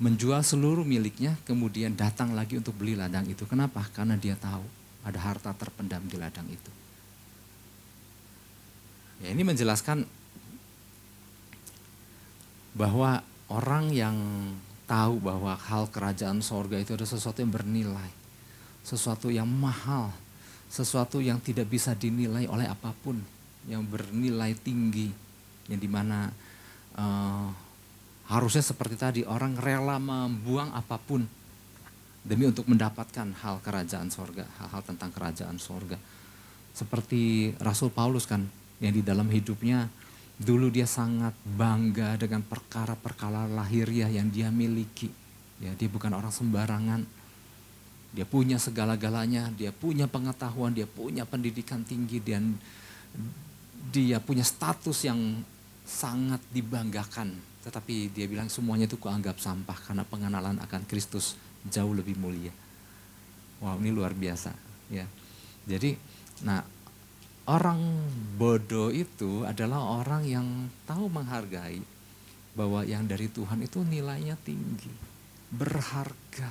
menjual 0.00 0.40
seluruh 0.40 0.84
miliknya 0.84 1.36
kemudian 1.44 1.92
datang 1.92 2.32
lagi 2.32 2.56
untuk 2.56 2.72
beli 2.76 2.96
ladang 2.96 3.28
itu. 3.28 3.44
Kenapa? 3.44 3.84
Karena 3.92 4.16
dia 4.16 4.32
tahu 4.36 4.64
ada 5.04 5.20
harta 5.20 5.52
terpendam 5.52 6.00
di 6.08 6.16
ladang 6.16 6.48
itu. 6.48 6.72
Ya 9.20 9.36
ini 9.36 9.44
menjelaskan 9.44 10.08
bahwa 12.72 13.20
orang 13.52 13.92
yang 13.92 14.16
tahu 14.88 15.20
bahwa 15.20 15.54
hal 15.54 15.86
kerajaan 15.92 16.40
sorga 16.40 16.80
itu 16.80 16.98
ada 16.98 17.06
sesuatu 17.06 17.42
yang 17.42 17.52
bernilai 17.52 18.10
sesuatu 18.82 19.28
yang 19.28 19.46
mahal 19.46 20.10
sesuatu 20.70 21.22
yang 21.22 21.38
tidak 21.42 21.70
bisa 21.70 21.94
dinilai 21.94 22.46
oleh 22.50 22.66
apa 22.66 22.94
pun 23.02 23.18
yang 23.70 23.84
bernilai 23.84 24.56
tinggi 24.58 25.10
yang 25.70 25.78
di 25.78 25.90
mana 25.90 26.30
uh, 26.96 27.48
harusnya 28.30 28.62
seperti 28.62 28.96
tadi 28.96 29.20
orang 29.26 29.58
rela 29.58 29.98
membuang 29.98 30.70
apa 30.70 30.96
pun 30.96 31.26
demi 32.22 32.46
untuk 32.46 32.68
mendapatkan 32.68 33.32
hal 33.42 33.58
kerajaan 33.64 34.12
sorga, 34.12 34.44
hal-hal 34.60 34.82
tentang 34.84 35.10
kerajaan 35.10 35.56
sorga. 35.56 35.96
Seperti 36.70 37.52
Rasul 37.58 37.90
Paulus 37.90 38.28
kan, 38.28 38.46
yang 38.78 38.94
di 38.94 39.02
dalam 39.02 39.26
hidupnya 39.28 39.88
dulu 40.40 40.72
dia 40.72 40.88
sangat 40.88 41.36
bangga 41.44 42.16
dengan 42.16 42.40
perkara-perkara 42.40 43.48
lahiriah 43.50 44.08
yang 44.08 44.32
dia 44.32 44.48
miliki. 44.48 45.12
Ya, 45.60 45.76
dia 45.76 45.88
bukan 45.92 46.16
orang 46.16 46.32
sembarangan. 46.32 47.04
Dia 48.10 48.26
punya 48.26 48.56
segala-galanya, 48.56 49.52
dia 49.54 49.70
punya 49.70 50.08
pengetahuan, 50.10 50.74
dia 50.74 50.88
punya 50.88 51.22
pendidikan 51.28 51.84
tinggi 51.86 52.18
dan 52.18 52.58
dia 53.92 54.18
punya 54.18 54.42
status 54.42 55.06
yang 55.06 55.44
sangat 55.90 56.38
dibanggakan. 56.54 57.34
Tetapi 57.66 58.14
dia 58.14 58.30
bilang 58.30 58.46
semuanya 58.46 58.86
itu 58.86 58.96
kuanggap 58.96 59.42
sampah 59.42 59.74
karena 59.90 60.06
pengenalan 60.06 60.62
akan 60.62 60.86
Kristus 60.86 61.34
jauh 61.66 61.90
lebih 61.90 62.14
mulia. 62.14 62.54
Wow 63.60 63.76
ini 63.82 63.90
luar 63.90 64.14
biasa 64.14 64.54
ya. 64.88 65.04
Jadi 65.66 65.92
nah 66.46 66.64
orang 67.50 67.82
bodoh 68.38 68.88
itu 68.94 69.44
adalah 69.44 70.00
orang 70.00 70.22
yang 70.24 70.46
tahu 70.88 71.10
menghargai 71.10 71.82
bahwa 72.54 72.86
yang 72.86 73.04
dari 73.04 73.28
Tuhan 73.30 73.62
itu 73.62 73.84
nilainya 73.84 74.34
tinggi, 74.40 74.90
berharga, 75.52 76.50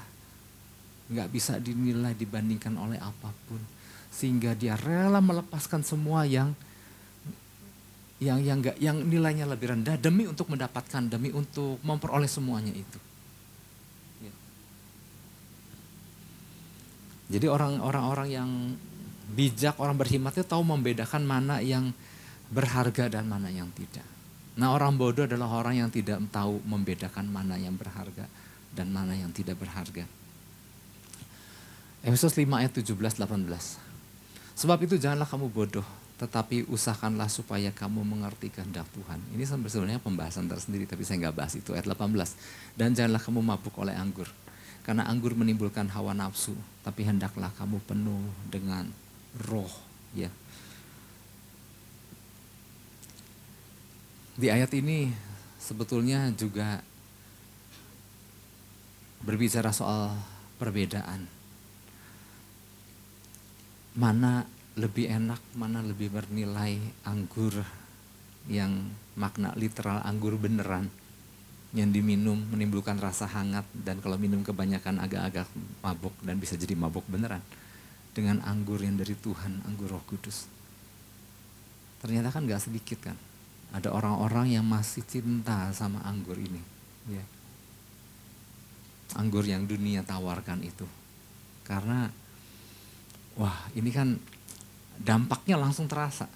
nggak 1.12 1.30
bisa 1.34 1.60
dinilai 1.60 2.16
dibandingkan 2.16 2.76
oleh 2.80 3.00
apa 3.02 3.34
pun, 3.50 3.60
sehingga 4.14 4.56
dia 4.56 4.80
rela 4.80 5.20
melepaskan 5.20 5.84
semua 5.84 6.24
yang 6.24 6.56
yang 8.20 8.44
yang 8.44 8.60
enggak 8.60 8.76
yang 8.84 9.00
nilainya 9.00 9.48
lebih 9.48 9.72
rendah 9.72 9.96
demi 9.96 10.28
untuk 10.28 10.52
mendapatkan 10.52 11.08
demi 11.08 11.32
untuk 11.32 11.80
memperoleh 11.80 12.28
semuanya 12.28 12.76
itu. 12.76 13.00
Ya. 14.20 14.34
Jadi 17.32 17.48
orang-orang 17.48 18.04
orang 18.04 18.28
yang 18.28 18.50
bijak, 19.32 19.80
orang 19.80 19.96
berhikmat 19.96 20.36
itu 20.36 20.44
tahu 20.44 20.68
membedakan 20.68 21.24
mana 21.24 21.64
yang 21.64 21.96
berharga 22.52 23.08
dan 23.08 23.24
mana 23.24 23.48
yang 23.48 23.72
tidak. 23.72 24.04
Nah 24.60 24.76
orang 24.76 25.00
bodoh 25.00 25.24
adalah 25.24 25.48
orang 25.56 25.80
yang 25.80 25.90
tidak 25.94 26.20
tahu 26.28 26.60
membedakan 26.68 27.32
mana 27.32 27.56
yang 27.56 27.80
berharga 27.80 28.28
dan 28.76 28.92
mana 28.92 29.16
yang 29.16 29.32
tidak 29.32 29.56
berharga. 29.56 30.04
Efesus 32.04 32.36
5 32.36 32.48
ayat 32.52 32.76
17 32.76 32.96
18. 32.96 34.60
Sebab 34.60 34.78
itu 34.84 35.00
janganlah 35.00 35.28
kamu 35.28 35.48
bodoh, 35.48 35.88
tetapi 36.20 36.68
usahakanlah 36.68 37.32
supaya 37.32 37.72
kamu 37.72 38.04
mengerti 38.04 38.52
kehendak 38.52 38.84
Tuhan. 38.92 39.24
Ini 39.32 39.48
sebenarnya 39.48 40.04
pembahasan 40.04 40.52
tersendiri, 40.52 40.84
tapi 40.84 41.08
saya 41.08 41.24
nggak 41.24 41.36
bahas 41.40 41.56
itu 41.56 41.72
ayat 41.72 41.88
18. 41.88 42.36
Dan 42.76 42.92
janganlah 42.92 43.24
kamu 43.24 43.40
mabuk 43.40 43.72
oleh 43.80 43.96
anggur, 43.96 44.28
karena 44.84 45.08
anggur 45.08 45.32
menimbulkan 45.32 45.88
hawa 45.96 46.12
nafsu, 46.12 46.52
tapi 46.84 47.08
hendaklah 47.08 47.48
kamu 47.56 47.80
penuh 47.88 48.20
dengan 48.52 48.92
roh. 49.48 49.72
Ya. 50.12 50.28
Di 54.36 54.52
ayat 54.52 54.76
ini 54.76 55.16
sebetulnya 55.56 56.36
juga 56.36 56.84
berbicara 59.24 59.72
soal 59.72 60.12
perbedaan. 60.60 61.32
Mana 63.96 64.59
lebih 64.80 65.12
enak, 65.12 65.44
mana 65.60 65.84
lebih 65.84 66.08
bernilai 66.08 66.80
anggur 67.04 67.54
yang 68.48 68.90
makna 69.20 69.52
literal 69.60 70.00
anggur 70.08 70.40
beneran 70.40 70.88
yang 71.70 71.94
diminum 71.94 72.50
menimbulkan 72.50 72.98
rasa 72.98 73.30
hangat 73.30 73.62
dan 73.78 74.02
kalau 74.02 74.18
minum 74.18 74.42
kebanyakan 74.42 74.98
agak-agak 75.06 75.46
mabuk 75.86 76.16
dan 76.26 76.42
bisa 76.42 76.58
jadi 76.58 76.74
mabuk 76.74 77.06
beneran 77.06 77.44
dengan 78.10 78.42
anggur 78.42 78.82
yang 78.82 78.98
dari 78.98 79.14
Tuhan, 79.14 79.62
anggur 79.70 79.94
Roh 79.94 80.02
Kudus. 80.10 80.50
Ternyata 82.02 82.34
kan 82.34 82.50
gak 82.50 82.66
sedikit 82.66 82.98
kan, 83.06 83.18
ada 83.70 83.94
orang-orang 83.94 84.58
yang 84.58 84.66
masih 84.66 85.06
cinta 85.06 85.70
sama 85.78 86.02
anggur 86.02 86.42
ini, 86.42 86.58
ya. 87.14 87.22
Anggur 89.14 89.46
yang 89.46 89.70
dunia 89.70 90.02
tawarkan 90.02 90.66
itu, 90.66 90.90
karena 91.70 92.10
wah 93.38 93.58
ini 93.78 93.94
kan 93.94 94.18
dampaknya 95.00 95.56
langsung 95.56 95.88
terasa. 95.88 96.28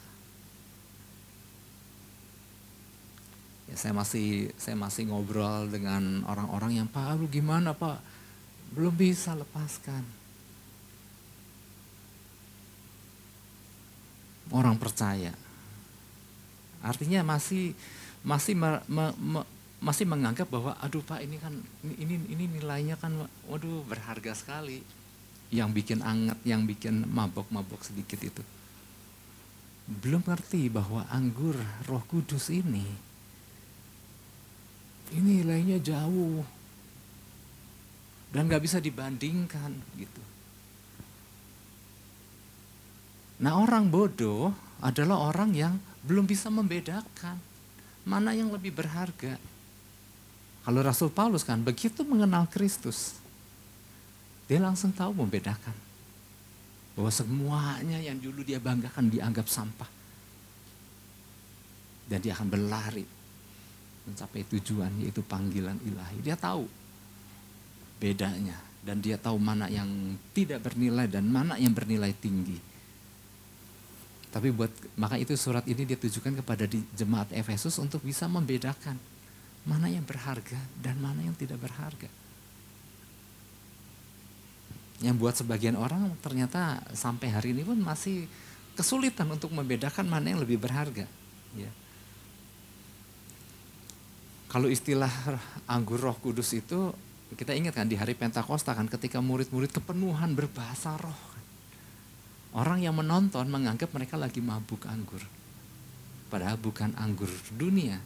Ya, 3.67 3.75
saya 3.75 3.93
masih 3.95 4.51
saya 4.55 4.79
masih 4.79 5.11
ngobrol 5.11 5.67
dengan 5.67 6.23
orang-orang 6.27 6.83
yang 6.83 6.87
Pak, 6.87 7.19
lu 7.19 7.27
gimana 7.27 7.75
Pak? 7.75 7.99
Belum 8.73 8.95
bisa 8.95 9.35
lepaskan. 9.35 10.03
Orang 14.53 14.77
percaya. 14.77 15.33
Artinya 16.83 17.23
masih 17.23 17.73
masih 18.23 18.53
me, 18.55 18.79
me, 18.87 19.05
me, 19.19 19.41
masih 19.83 20.07
menganggap 20.07 20.47
bahwa 20.47 20.75
aduh 20.79 21.03
Pak 21.03 21.19
ini 21.23 21.35
kan 21.39 21.51
ini 21.83 22.15
ini 22.31 22.45
nilainya 22.47 22.95
kan 22.95 23.11
waduh 23.47 23.83
berharga 23.83 24.31
sekali 24.31 24.83
yang 25.53 25.69
bikin 25.69 26.01
anget, 26.01 26.37
yang 26.45 26.65
bikin 26.65 27.05
mabok-mabok 27.09 27.85
sedikit 27.85 28.17
itu. 28.21 28.43
Belum 29.83 30.23
ngerti 30.23 30.71
bahwa 30.71 31.03
anggur 31.11 31.59
roh 31.87 32.03
kudus 32.07 32.47
ini, 32.47 32.87
ini 35.11 35.43
nilainya 35.43 35.77
jauh. 35.83 36.43
Dan 38.33 38.49
gak 38.49 38.65
bisa 38.65 38.81
dibandingkan 38.81 39.77
gitu. 39.93 40.23
Nah 43.43 43.59
orang 43.59 43.91
bodoh 43.91 44.55
adalah 44.81 45.29
orang 45.29 45.53
yang 45.53 45.75
belum 46.01 46.25
bisa 46.25 46.49
membedakan 46.49 47.37
mana 48.07 48.35
yang 48.35 48.49
lebih 48.49 48.73
berharga. 48.75 49.39
Kalau 50.63 50.79
Rasul 50.79 51.11
Paulus 51.11 51.43
kan 51.43 51.59
begitu 51.59 52.07
mengenal 52.07 52.47
Kristus, 52.47 53.19
dia 54.47 54.63
langsung 54.63 54.95
tahu 54.95 55.11
membedakan. 55.11 55.82
Bahwa 56.93 57.09
semuanya 57.09 57.97
yang 57.97 58.21
dulu 58.21 58.45
dia 58.45 58.61
banggakan 58.61 59.09
dianggap 59.09 59.49
sampah. 59.49 59.89
Dan 62.05 62.19
dia 62.21 62.37
akan 62.37 62.47
berlari 62.51 63.05
mencapai 64.03 64.43
tujuan 64.51 64.91
yaitu 65.01 65.23
panggilan 65.23 65.79
ilahi. 65.87 66.19
Dia 66.19 66.35
tahu 66.35 66.67
bedanya 67.97 68.59
dan 68.83 68.99
dia 68.99 69.15
tahu 69.15 69.39
mana 69.39 69.71
yang 69.71 69.87
tidak 70.35 70.59
bernilai 70.59 71.07
dan 71.07 71.23
mana 71.25 71.55
yang 71.55 71.71
bernilai 71.71 72.11
tinggi. 72.19 72.59
Tapi 74.33 74.49
buat 74.49 74.73
maka 74.97 75.15
itu 75.15 75.37
surat 75.37 75.63
ini 75.69 75.85
dia 75.85 75.95
tujukan 75.95 76.41
kepada 76.43 76.65
di 76.67 76.83
jemaat 76.97 77.31
Efesus 77.31 77.77
untuk 77.79 78.03
bisa 78.03 78.25
membedakan 78.27 78.97
mana 79.63 79.87
yang 79.87 80.03
berharga 80.03 80.59
dan 80.83 80.99
mana 80.99 81.23
yang 81.23 81.37
tidak 81.37 81.63
berharga 81.63 82.22
yang 85.03 85.19
buat 85.19 85.35
sebagian 85.35 85.75
orang 85.75 86.15
ternyata 86.23 86.79
sampai 86.95 87.27
hari 87.27 87.51
ini 87.51 87.67
pun 87.67 87.75
masih 87.75 88.23
kesulitan 88.79 89.27
untuk 89.27 89.51
membedakan 89.51 90.07
mana 90.07 90.31
yang 90.31 90.39
lebih 90.39 90.57
berharga. 90.63 91.03
Ya. 91.59 91.71
Kalau 94.47 94.71
istilah 94.71 95.11
anggur 95.67 95.99
roh 95.99 96.15
kudus 96.23 96.55
itu 96.55 96.95
kita 97.35 97.51
ingat 97.51 97.75
kan 97.75 97.89
di 97.89 97.99
hari 97.99 98.15
Pentakosta 98.15 98.71
kan 98.71 98.87
ketika 98.87 99.19
murid-murid 99.19 99.75
kepenuhan 99.75 100.37
berbahasa 100.37 100.95
roh. 100.95 101.21
Orang 102.53 102.79
yang 102.79 102.95
menonton 102.95 103.49
menganggap 103.49 103.91
mereka 103.91 104.15
lagi 104.15 104.39
mabuk 104.39 104.85
anggur. 104.85 105.19
Padahal 106.29 106.55
bukan 106.55 106.93
anggur 106.95 107.29
dunia. 107.57 107.97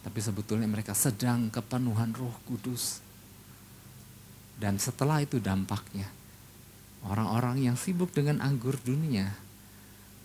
Tapi 0.00 0.18
sebetulnya 0.18 0.64
mereka 0.64 0.96
sedang 0.96 1.52
kepenuhan 1.52 2.16
roh 2.16 2.32
kudus 2.48 3.04
dan 4.60 4.76
setelah 4.76 5.24
itu 5.24 5.40
dampaknya, 5.40 6.04
orang-orang 7.08 7.64
yang 7.64 7.80
sibuk 7.80 8.12
dengan 8.12 8.44
anggur 8.44 8.76
dunia, 8.84 9.32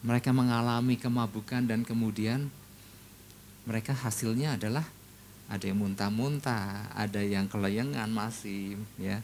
mereka 0.04 0.36
mengalami 0.36 1.00
kemabukan 1.00 1.64
dan 1.64 1.88
kemudian 1.88 2.52
mereka 3.64 3.96
hasilnya 3.96 4.60
adalah 4.60 4.84
ada 5.48 5.64
yang 5.64 5.80
muntah-muntah, 5.80 6.92
ada 6.92 7.24
yang 7.24 7.48
kelayangan 7.48 8.12
masih, 8.12 8.76
ya. 9.00 9.24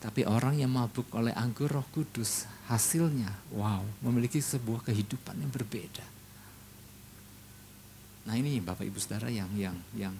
Tapi 0.00 0.24
orang 0.24 0.56
yang 0.56 0.72
mabuk 0.72 1.08
oleh 1.12 1.36
anggur 1.36 1.68
Roh 1.68 1.84
Kudus, 1.92 2.48
hasilnya 2.72 3.28
wow, 3.52 3.84
memiliki 4.00 4.40
sebuah 4.40 4.80
kehidupan 4.88 5.36
yang 5.36 5.52
berbeda. 5.52 6.04
Nah, 8.24 8.34
ini 8.40 8.56
Bapak 8.64 8.88
Ibu 8.88 8.96
Saudara 8.96 9.28
yang 9.28 9.52
yang 9.52 9.76
yang 9.92 10.16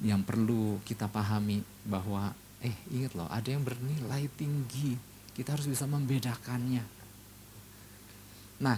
yang 0.00 0.20
perlu 0.24 0.80
kita 0.88 1.08
pahami 1.08 1.60
bahwa 1.84 2.32
Eh 2.60 2.76
ingat 2.92 3.16
loh, 3.16 3.28
ada 3.32 3.48
yang 3.48 3.64
bernilai 3.64 4.28
tinggi. 4.36 4.96
Kita 5.32 5.56
harus 5.56 5.64
bisa 5.64 5.88
membedakannya. 5.88 6.84
Nah, 8.60 8.76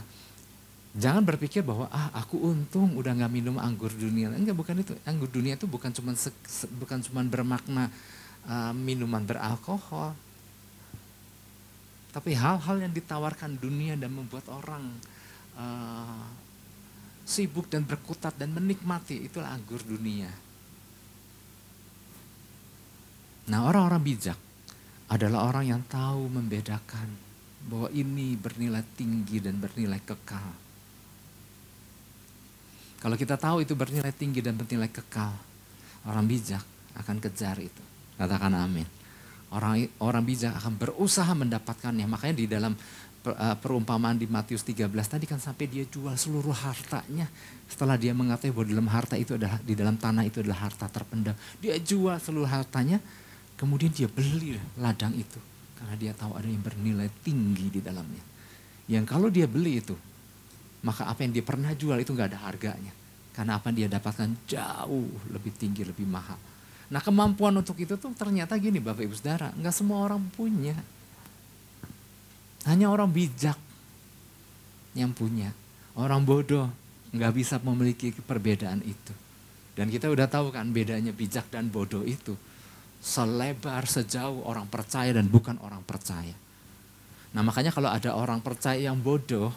jangan 0.94 1.26
berpikir 1.26 1.66
bahwa 1.66 1.90
ah 1.90 2.14
aku 2.14 2.38
untung 2.38 2.94
udah 2.94 3.10
nggak 3.18 3.32
minum 3.32 3.58
anggur 3.58 3.90
dunia. 3.90 4.30
Enggak, 4.30 4.54
bukan 4.54 4.78
itu. 4.78 4.94
Anggur 5.02 5.26
dunia 5.26 5.58
itu 5.58 5.66
bukan 5.66 5.90
cuma 5.90 6.14
bukan 6.78 6.98
cuma 7.02 7.20
bermakna 7.26 7.90
uh, 8.46 8.70
minuman 8.70 9.26
beralkohol. 9.26 10.14
Tapi 12.12 12.36
hal-hal 12.36 12.76
yang 12.86 12.92
ditawarkan 12.94 13.58
dunia 13.58 13.98
dan 13.98 14.12
membuat 14.14 14.46
orang 14.52 14.94
uh, 15.58 16.28
sibuk 17.24 17.66
dan 17.72 17.82
berkutat 17.88 18.36
dan 18.36 18.52
menikmati 18.52 19.26
itulah 19.26 19.50
anggur 19.50 19.80
dunia. 19.82 20.28
Nah 23.50 23.66
orang-orang 23.66 24.02
bijak 24.02 24.38
adalah 25.10 25.50
orang 25.50 25.64
yang 25.66 25.82
tahu 25.88 26.30
membedakan 26.30 27.08
bahwa 27.66 27.88
ini 27.94 28.34
bernilai 28.38 28.82
tinggi 28.94 29.38
dan 29.42 29.58
bernilai 29.58 29.98
kekal. 30.02 30.50
Kalau 33.02 33.16
kita 33.18 33.34
tahu 33.34 33.66
itu 33.66 33.74
bernilai 33.74 34.14
tinggi 34.14 34.38
dan 34.38 34.54
bernilai 34.54 34.86
kekal, 34.86 35.34
orang 36.06 36.26
bijak 36.26 36.62
akan 36.94 37.18
kejar 37.18 37.58
itu. 37.58 37.82
Katakan 38.14 38.54
amin. 38.54 38.86
Orang 39.52 39.84
orang 39.98 40.22
bijak 40.22 40.54
akan 40.54 40.78
berusaha 40.78 41.28
mendapatkannya. 41.34 42.06
Makanya 42.06 42.34
di 42.38 42.46
dalam 42.46 42.72
eh, 43.26 43.56
perumpamaan 43.58 44.16
di 44.16 44.30
Matius 44.30 44.62
13 44.64 44.86
tadi 44.86 45.26
kan 45.26 45.42
sampai 45.42 45.66
dia 45.66 45.84
jual 45.84 46.14
seluruh 46.14 46.54
hartanya 46.54 47.26
setelah 47.66 47.98
dia 47.98 48.14
mengatakan 48.14 48.54
bahwa 48.54 48.68
dalam 48.70 48.88
harta 48.88 49.14
itu 49.18 49.34
adalah 49.34 49.58
di 49.60 49.74
dalam 49.74 49.98
tanah 49.98 50.22
itu 50.22 50.40
adalah 50.40 50.70
harta 50.70 50.86
terpendam. 50.86 51.34
Dia 51.58 51.76
jual 51.82 52.16
seluruh 52.22 52.48
hartanya, 52.48 53.02
kemudian 53.56 53.92
dia 53.92 54.08
beli 54.10 54.58
ladang 54.78 55.14
itu 55.14 55.38
karena 55.82 55.98
dia 55.98 56.12
tahu 56.14 56.38
ada 56.38 56.46
yang 56.46 56.62
bernilai 56.62 57.10
tinggi 57.26 57.66
di 57.66 57.80
dalamnya. 57.82 58.22
Yang 58.86 59.04
kalau 59.10 59.28
dia 59.34 59.50
beli 59.50 59.82
itu, 59.82 59.98
maka 60.86 61.10
apa 61.10 61.26
yang 61.26 61.34
dia 61.34 61.42
pernah 61.42 61.74
jual 61.74 61.98
itu 61.98 62.14
nggak 62.14 62.30
ada 62.30 62.40
harganya. 62.46 62.94
Karena 63.34 63.58
apa 63.58 63.74
yang 63.74 63.76
dia 63.82 63.88
dapatkan 63.98 64.30
jauh 64.46 65.10
lebih 65.34 65.50
tinggi, 65.58 65.82
lebih 65.82 66.06
mahal. 66.06 66.38
Nah 66.92 67.02
kemampuan 67.02 67.56
untuk 67.58 67.74
itu 67.82 67.98
tuh 67.98 68.14
ternyata 68.14 68.54
gini 68.62 68.78
Bapak 68.78 69.02
Ibu 69.02 69.16
Saudara, 69.18 69.50
nggak 69.58 69.74
semua 69.74 70.06
orang 70.06 70.22
punya. 70.30 70.78
Hanya 72.62 72.86
orang 72.86 73.10
bijak 73.10 73.58
yang 74.94 75.10
punya. 75.10 75.50
Orang 75.98 76.22
bodoh 76.22 76.70
nggak 77.10 77.32
bisa 77.34 77.58
memiliki 77.58 78.14
perbedaan 78.14 78.86
itu. 78.86 79.14
Dan 79.74 79.90
kita 79.90 80.06
udah 80.12 80.28
tahu 80.28 80.54
kan 80.54 80.68
bedanya 80.70 81.10
bijak 81.10 81.48
dan 81.50 81.72
bodoh 81.72 82.06
itu 82.06 82.38
selebar 83.02 83.82
sejauh 83.90 84.46
orang 84.46 84.70
percaya 84.70 85.10
dan 85.10 85.26
bukan 85.26 85.58
orang 85.58 85.82
percaya. 85.82 86.32
Nah 87.34 87.42
makanya 87.42 87.74
kalau 87.74 87.90
ada 87.90 88.14
orang 88.14 88.38
percaya 88.38 88.78
yang 88.78 89.02
bodoh, 89.02 89.50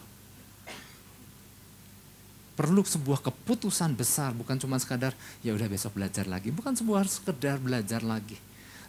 perlu 2.57 2.81
sebuah 2.81 3.21
keputusan 3.21 3.93
besar, 3.93 4.33
bukan 4.33 4.57
cuma 4.57 4.81
sekadar 4.81 5.13
ya 5.45 5.53
udah 5.53 5.69
besok 5.69 5.93
belajar 5.93 6.25
lagi, 6.25 6.49
bukan 6.49 6.73
sebuah 6.73 7.05
sekedar 7.05 7.61
belajar 7.61 8.01
lagi, 8.01 8.39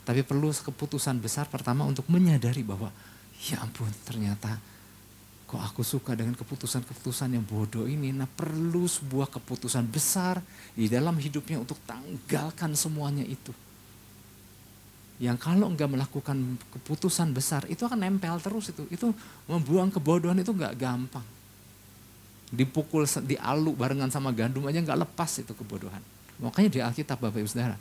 tapi 0.09 0.25
perlu 0.25 0.49
keputusan 0.49 1.21
besar 1.21 1.45
pertama 1.53 1.85
untuk 1.85 2.09
menyadari 2.09 2.65
bahwa 2.65 2.89
ya 3.53 3.61
ampun 3.61 3.93
ternyata 4.09 4.57
kok 5.47 5.63
aku 5.63 5.85
suka 5.85 6.17
dengan 6.17 6.33
keputusan-keputusan 6.35 7.37
yang 7.37 7.45
bodoh 7.45 7.85
ini. 7.85 8.11
Nah 8.11 8.27
perlu 8.27 8.89
sebuah 8.89 9.29
keputusan 9.31 9.85
besar 9.85 10.41
di 10.73 10.89
dalam 10.89 11.15
hidupnya 11.21 11.61
untuk 11.61 11.77
tanggalkan 11.85 12.73
semuanya 12.73 13.23
itu 13.23 13.66
yang 15.17 15.41
kalau 15.41 15.73
enggak 15.73 15.89
melakukan 15.89 16.61
keputusan 16.77 17.33
besar 17.33 17.65
itu 17.73 17.89
akan 17.89 18.05
nempel 18.05 18.37
terus 18.37 18.69
itu. 18.69 18.85
Itu 18.93 19.17
membuang 19.49 19.89
kebodohan 19.89 20.37
itu 20.37 20.53
enggak 20.53 20.77
gampang. 20.77 21.25
Dipukul, 22.53 23.09
dialu 23.25 23.73
barengan 23.73 24.13
sama 24.13 24.31
gandum 24.31 24.69
aja 24.69 24.77
enggak 24.77 25.01
lepas 25.09 25.41
itu 25.41 25.57
kebodohan. 25.57 26.05
Makanya 26.37 26.69
di 26.69 26.81
Alkitab 26.85 27.17
Bapak 27.17 27.41
Ibu 27.41 27.49
Saudara, 27.49 27.81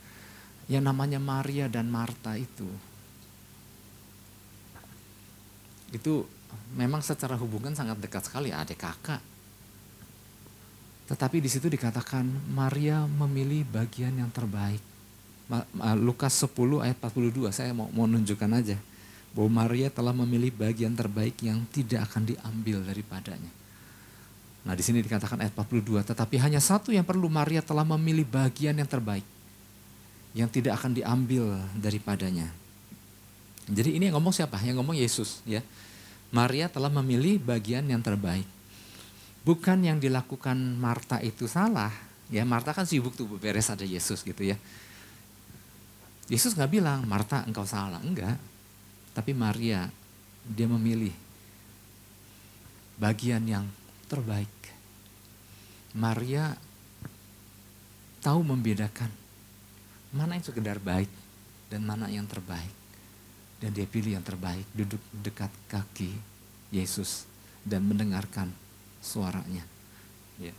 yang 0.72 0.88
namanya 0.88 1.20
Maria 1.20 1.68
dan 1.68 1.92
Marta 1.92 2.40
itu, 2.40 2.72
itu 5.92 6.24
memang 6.72 7.04
secara 7.04 7.36
hubungan 7.36 7.76
sangat 7.76 8.00
dekat 8.00 8.24
sekali 8.32 8.56
adik 8.56 8.80
kakak. 8.80 9.20
Tetapi 11.06 11.44
di 11.44 11.52
situ 11.52 11.68
dikatakan 11.68 12.26
Maria 12.56 13.04
memilih 13.06 13.68
bagian 13.68 14.16
yang 14.16 14.32
terbaik 14.32 14.95
Lukas 16.02 16.34
10 16.42 16.82
ayat 16.82 16.98
42 16.98 17.54
saya 17.54 17.70
mau, 17.70 17.86
mau 17.94 18.10
nunjukkan 18.10 18.50
aja 18.50 18.78
bahwa 19.36 19.66
Maria 19.66 19.94
telah 19.94 20.16
memilih 20.16 20.50
bagian 20.50 20.96
terbaik 20.96 21.38
yang 21.44 21.62
tidak 21.70 22.10
akan 22.10 22.26
diambil 22.34 22.82
daripadanya. 22.82 23.52
Nah 24.66 24.74
di 24.74 24.82
sini 24.82 25.06
dikatakan 25.06 25.38
ayat 25.46 25.54
42, 25.54 26.02
tetapi 26.02 26.42
hanya 26.42 26.58
satu 26.58 26.90
yang 26.90 27.06
perlu 27.06 27.30
Maria 27.30 27.62
telah 27.62 27.86
memilih 27.86 28.26
bagian 28.26 28.74
yang 28.74 28.90
terbaik 28.90 29.22
yang 30.36 30.50
tidak 30.52 30.82
akan 30.82 30.98
diambil 30.98 31.62
daripadanya. 31.78 32.50
Jadi 33.72 33.98
ini 33.98 34.12
yang 34.12 34.20
ngomong 34.20 34.36
siapa? 34.36 34.60
Yang 34.62 34.84
ngomong 34.84 34.98
Yesus 34.98 35.46
ya. 35.48 35.64
Maria 36.34 36.68
telah 36.68 36.92
memilih 36.92 37.40
bagian 37.40 37.88
yang 37.88 38.04
terbaik. 38.04 38.44
Bukan 39.48 39.86
yang 39.86 40.02
dilakukan 40.02 40.58
Marta 40.76 41.22
itu 41.22 41.48
salah. 41.48 41.94
Ya 42.28 42.44
Marta 42.44 42.74
kan 42.74 42.84
sibuk 42.84 43.14
tuh 43.14 43.30
beres 43.40 43.72
ada 43.72 43.86
Yesus 43.86 44.26
gitu 44.26 44.42
ya. 44.44 44.58
Yesus 46.26 46.58
nggak 46.58 46.72
bilang, 46.74 47.06
Marta 47.06 47.46
engkau 47.46 47.66
salah. 47.66 48.02
Enggak. 48.02 48.38
Tapi 49.14 49.32
Maria, 49.32 49.86
dia 50.42 50.68
memilih 50.70 51.14
bagian 52.98 53.44
yang 53.46 53.66
terbaik. 54.10 54.50
Maria 55.96 56.52
tahu 58.20 58.42
membedakan 58.42 59.08
mana 60.12 60.36
yang 60.36 60.46
sekedar 60.46 60.82
baik 60.82 61.08
dan 61.70 61.86
mana 61.86 62.10
yang 62.10 62.26
terbaik. 62.26 62.74
Dan 63.56 63.72
dia 63.72 63.88
pilih 63.88 64.20
yang 64.20 64.26
terbaik, 64.26 64.68
duduk 64.76 65.00
dekat 65.24 65.50
kaki 65.72 66.12
Yesus 66.76 67.24
dan 67.64 67.88
mendengarkan 67.88 68.52
suaranya. 69.00 69.64
Ya. 70.36 70.52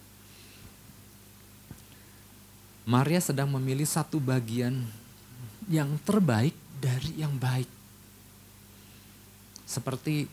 Maria 2.89 3.21
sedang 3.21 3.53
memilih 3.53 3.85
satu 3.85 4.17
bagian 4.17 4.87
yang 5.67 5.99
terbaik 6.03 6.55
dari 6.79 7.19
yang 7.19 7.35
baik. 7.35 7.69
Seperti 9.67 10.31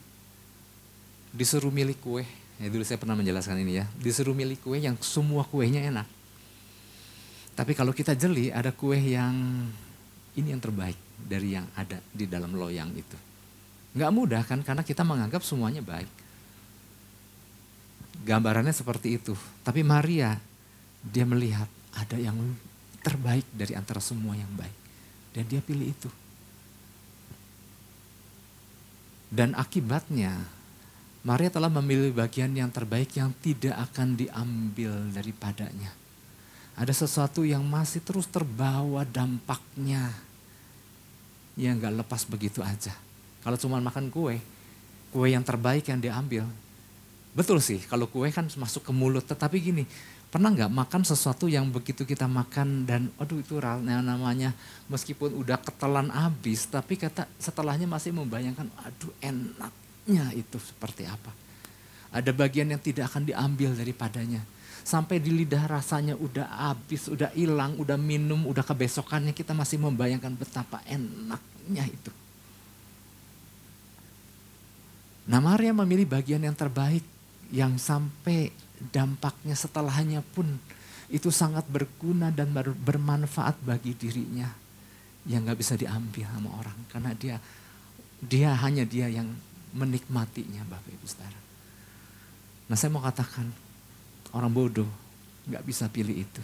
disuruh 1.34 1.74
milih 1.74 1.98
kue, 1.98 2.24
ya 2.62 2.70
dulu 2.70 2.86
saya 2.86 3.02
pernah 3.02 3.18
menjelaskan 3.18 3.58
ini 3.66 3.82
ya, 3.82 3.86
disuruh 3.98 4.38
milih 4.38 4.62
kue 4.62 4.78
yang 4.78 4.94
semua 5.02 5.42
kuenya 5.46 5.82
enak. 5.90 6.06
Tapi 7.54 7.74
kalau 7.78 7.94
kita 7.94 8.14
jeli 8.14 8.54
ada 8.54 8.74
kue 8.74 8.98
yang 8.98 9.34
ini 10.38 10.48
yang 10.54 10.62
terbaik 10.62 10.98
dari 11.18 11.54
yang 11.58 11.66
ada 11.78 12.02
di 12.10 12.26
dalam 12.26 12.54
loyang 12.54 12.90
itu. 12.94 13.18
Nggak 13.94 14.12
mudah 14.14 14.42
kan 14.46 14.60
karena 14.66 14.82
kita 14.82 15.06
menganggap 15.06 15.46
semuanya 15.46 15.82
baik. 15.86 16.10
Gambarannya 18.26 18.74
seperti 18.74 19.22
itu. 19.22 19.38
Tapi 19.62 19.86
Maria 19.86 20.38
dia 21.06 21.26
melihat 21.26 21.70
ada 21.94 22.18
yang 22.18 22.38
terbaik 23.06 23.46
dari 23.54 23.78
antara 23.78 24.02
semua 24.02 24.34
yang 24.34 24.50
baik. 24.58 24.83
Dan 25.34 25.50
dia 25.50 25.60
pilih 25.60 25.90
itu. 25.90 26.10
Dan 29.34 29.58
akibatnya 29.58 30.38
Maria 31.24 31.48
telah 31.48 31.72
memilih 31.72 32.12
bagian 32.12 32.52
yang 32.52 32.68
terbaik 32.68 33.16
yang 33.16 33.32
tidak 33.40 33.74
akan 33.90 34.20
diambil 34.20 34.92
daripadanya. 35.10 35.90
Ada 36.76 37.06
sesuatu 37.06 37.48
yang 37.48 37.64
masih 37.64 38.04
terus 38.04 38.28
terbawa 38.28 39.08
dampaknya. 39.08 40.12
Yang 41.56 41.76
gak 41.80 41.96
lepas 42.04 42.22
begitu 42.28 42.60
aja. 42.60 42.92
Kalau 43.40 43.56
cuma 43.56 43.80
makan 43.80 44.12
kue, 44.12 44.38
kue 45.16 45.28
yang 45.32 45.48
terbaik 45.48 45.88
yang 45.88 46.04
diambil. 46.04 46.44
Betul 47.32 47.64
sih, 47.64 47.80
kalau 47.88 48.06
kue 48.12 48.28
kan 48.30 48.46
masuk 48.60 48.84
ke 48.84 48.92
mulut. 48.92 49.24
Tetapi 49.24 49.58
gini, 49.64 49.88
Pernah 50.34 50.50
nggak 50.50 50.74
makan 50.74 51.06
sesuatu 51.06 51.46
yang 51.46 51.70
begitu 51.70 52.10
kita 52.10 52.26
makan 52.26 52.90
dan 52.90 53.14
aduh 53.22 53.38
itu 53.38 53.62
namanya 53.62 54.50
meskipun 54.90 55.30
udah 55.30 55.62
ketelan 55.62 56.10
habis 56.10 56.66
tapi 56.66 56.98
kata 56.98 57.30
setelahnya 57.38 57.86
masih 57.86 58.18
membayangkan 58.18 58.66
aduh 58.82 59.14
enaknya 59.22 60.34
itu 60.34 60.58
seperti 60.58 61.06
apa. 61.06 61.30
Ada 62.10 62.34
bagian 62.34 62.66
yang 62.66 62.82
tidak 62.82 63.14
akan 63.14 63.30
diambil 63.30 63.78
daripadanya. 63.78 64.42
Sampai 64.82 65.22
di 65.22 65.30
lidah 65.30 65.70
rasanya 65.70 66.18
udah 66.18 66.50
habis, 66.66 67.06
udah 67.14 67.30
hilang, 67.38 67.78
udah 67.78 68.02
minum, 68.02 68.50
udah 68.50 68.66
kebesokannya 68.66 69.38
kita 69.38 69.54
masih 69.54 69.78
membayangkan 69.86 70.34
betapa 70.34 70.82
enaknya 70.90 71.86
itu. 71.86 72.10
Nah 75.30 75.38
Maria 75.38 75.78
memilih 75.78 76.10
bagian 76.10 76.42
yang 76.42 76.58
terbaik 76.58 77.06
yang 77.54 77.78
sampai 77.78 78.63
dampaknya 78.92 79.56
setelahnya 79.56 80.26
pun 80.34 80.60
itu 81.14 81.30
sangat 81.30 81.68
berguna 81.70 82.34
dan 82.34 82.52
bermanfaat 82.56 83.62
bagi 83.62 83.94
dirinya 83.94 84.50
yang 85.30 85.46
nggak 85.46 85.60
bisa 85.60 85.78
diambil 85.80 86.28
sama 86.28 86.50
orang 86.60 86.78
karena 86.92 87.12
dia 87.16 87.36
dia 88.24 88.52
hanya 88.60 88.84
dia 88.84 89.08
yang 89.08 89.30
menikmatinya 89.76 90.64
Bapak 90.68 90.92
Ibu 90.96 91.06
Saudara. 91.08 91.40
Nah 92.72 92.76
saya 92.76 92.92
mau 92.92 93.04
katakan 93.04 93.48
orang 94.36 94.52
bodoh 94.52 94.90
nggak 95.48 95.64
bisa 95.64 95.88
pilih 95.92 96.16
itu. 96.16 96.44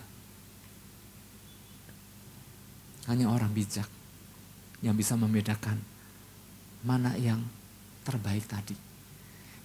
Hanya 3.08 3.32
orang 3.32 3.50
bijak 3.52 3.88
yang 4.86 4.94
bisa 4.94 5.18
membedakan 5.18 5.82
mana 6.86 7.16
yang 7.20 7.42
terbaik 8.06 8.48
tadi 8.48 8.89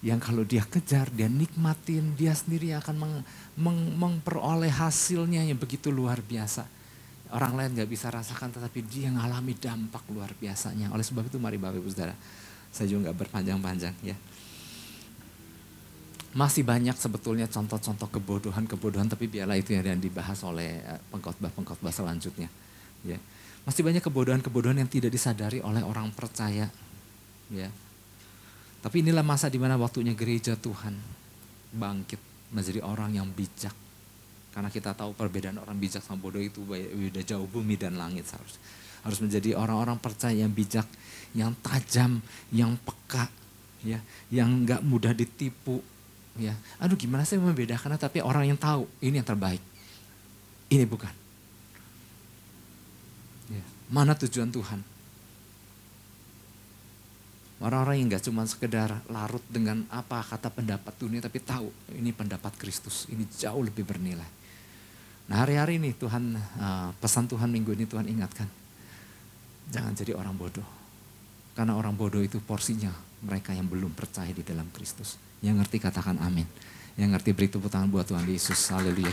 yang 0.05 0.21
kalau 0.21 0.45
dia 0.45 0.61
kejar, 0.61 1.09
dia 1.09 1.25
nikmatin, 1.25 2.13
dia 2.13 2.37
sendiri 2.37 2.77
akan 2.77 2.93
meng, 2.93 3.15
meng, 3.57 3.79
memperoleh 3.97 4.69
hasilnya 4.69 5.41
yang 5.41 5.57
begitu 5.57 5.89
luar 5.89 6.21
biasa. 6.21 6.61
Orang 7.33 7.57
lain 7.57 7.73
gak 7.73 7.89
bisa 7.89 8.13
rasakan 8.13 8.53
tetapi 8.53 8.85
dia 8.85 9.09
mengalami 9.09 9.57
dampak 9.57 10.05
luar 10.13 10.29
biasanya. 10.37 10.93
Oleh 10.93 11.01
sebab 11.01 11.25
itu 11.25 11.41
mari 11.41 11.57
Bapak 11.57 11.81
Ibu 11.81 11.89
Saudara, 11.89 12.13
saya 12.69 12.85
juga 12.85 13.09
gak 13.09 13.25
berpanjang-panjang 13.25 13.95
ya. 14.05 14.13
masih 16.35 16.67
banyak 16.67 16.99
sebetulnya 16.99 17.47
contoh-contoh 17.47 18.11
kebodohan-kebodohan 18.11 19.07
tapi 19.07 19.31
biarlah 19.31 19.55
itu 19.55 19.71
yang 19.71 20.03
dibahas 20.03 20.35
oleh 20.43 20.83
eh, 20.83 20.99
pengkhotbah-pengkhotbah 21.09 21.95
selanjutnya. 21.95 22.51
Ya. 23.07 23.17
Masih 23.65 23.81
banyak 23.81 24.03
kebodohan-kebodohan 24.05 24.83
yang 24.83 24.91
tidak 24.91 25.15
disadari 25.15 25.63
oleh 25.63 25.81
orang 25.81 26.11
percaya. 26.13 26.69
Ya. 27.49 27.71
Tapi 28.85 29.01
inilah 29.01 29.25
masa 29.25 29.49
di 29.49 29.57
mana 29.57 29.81
waktunya 29.81 30.13
gereja 30.13 30.53
Tuhan 30.53 30.93
bangkit 31.73 32.21
menjadi 32.53 32.85
orang 32.85 33.17
yang 33.17 33.25
bijak. 33.33 33.73
Karena 34.53 34.69
kita 34.69 34.93
tahu 34.93 35.17
perbedaan 35.17 35.57
orang 35.57 35.73
bijak 35.81 36.05
sama 36.05 36.21
bodoh 36.21 36.37
itu 36.37 36.61
beda 36.61 37.25
jauh 37.25 37.49
bumi 37.49 37.81
dan 37.81 37.97
langit 37.97 38.29
harus 38.29 38.61
harus 39.01 39.19
menjadi 39.25 39.57
orang-orang 39.57 39.97
percaya 39.97 40.37
yang 40.37 40.53
bijak, 40.53 40.85
yang 41.33 41.57
tajam, 41.65 42.21
yang 42.53 42.77
peka, 42.77 43.25
ya, 43.81 43.97
yang 44.29 44.65
nggak 44.65 44.85
mudah 44.85 45.17
ditipu, 45.17 45.81
ya. 46.37 46.53
Aduh 46.77 46.93
gimana 46.93 47.25
sih 47.25 47.41
membedakan 47.41 47.97
tapi 47.97 48.21
orang 48.21 48.53
yang 48.53 48.59
tahu 48.61 48.85
ini 49.01 49.17
yang 49.17 49.25
terbaik. 49.25 49.61
Ini 50.69 50.85
bukan. 50.85 51.25
Ya. 53.49 53.61
mana 53.93 54.17
tujuan 54.17 54.49
Tuhan 54.49 54.81
orang-orang 57.63 58.03
yang 58.03 58.07
gak 58.15 58.25
cuma 58.27 58.43
sekedar 58.43 58.91
larut 59.07 59.43
dengan 59.47 59.87
apa 59.93 60.19
kata 60.23 60.51
pendapat 60.51 60.93
dunia 60.99 61.23
tapi 61.23 61.39
tahu 61.39 61.71
ini 61.95 62.11
pendapat 62.11 62.55
Kristus 62.59 63.07
ini 63.11 63.23
jauh 63.27 63.63
lebih 63.63 63.87
bernilai 63.87 64.27
nah 65.25 65.41
hari-hari 65.41 65.81
ini 65.81 65.95
Tuhan 65.95 66.35
uh, 66.35 66.89
pesan 66.99 67.25
Tuhan 67.31 67.49
minggu 67.49 67.73
ini 67.73 67.85
Tuhan 67.87 68.05
ingatkan 68.05 68.45
jangan 69.71 69.95
jadi 69.97 70.13
orang 70.13 70.35
bodoh 70.37 70.75
karena 71.55 71.73
orang 71.79 71.95
bodoh 71.95 72.19
itu 72.19 72.43
porsinya 72.43 72.91
mereka 73.25 73.55
yang 73.57 73.65
belum 73.65 73.97
percaya 73.97 74.29
di 74.29 74.45
dalam 74.45 74.69
Kristus. 74.69 75.17
Yang 75.41 75.65
ngerti 75.65 75.77
katakan 75.81 76.21
amin. 76.21 76.45
Yang 76.95 77.09
ngerti 77.17 77.29
beri 77.33 77.47
tepuk 77.49 77.71
tangan 77.73 77.89
buat 77.89 78.05
Tuhan 78.05 78.23
Yesus. 78.29 78.59
Haleluya. 78.71 79.11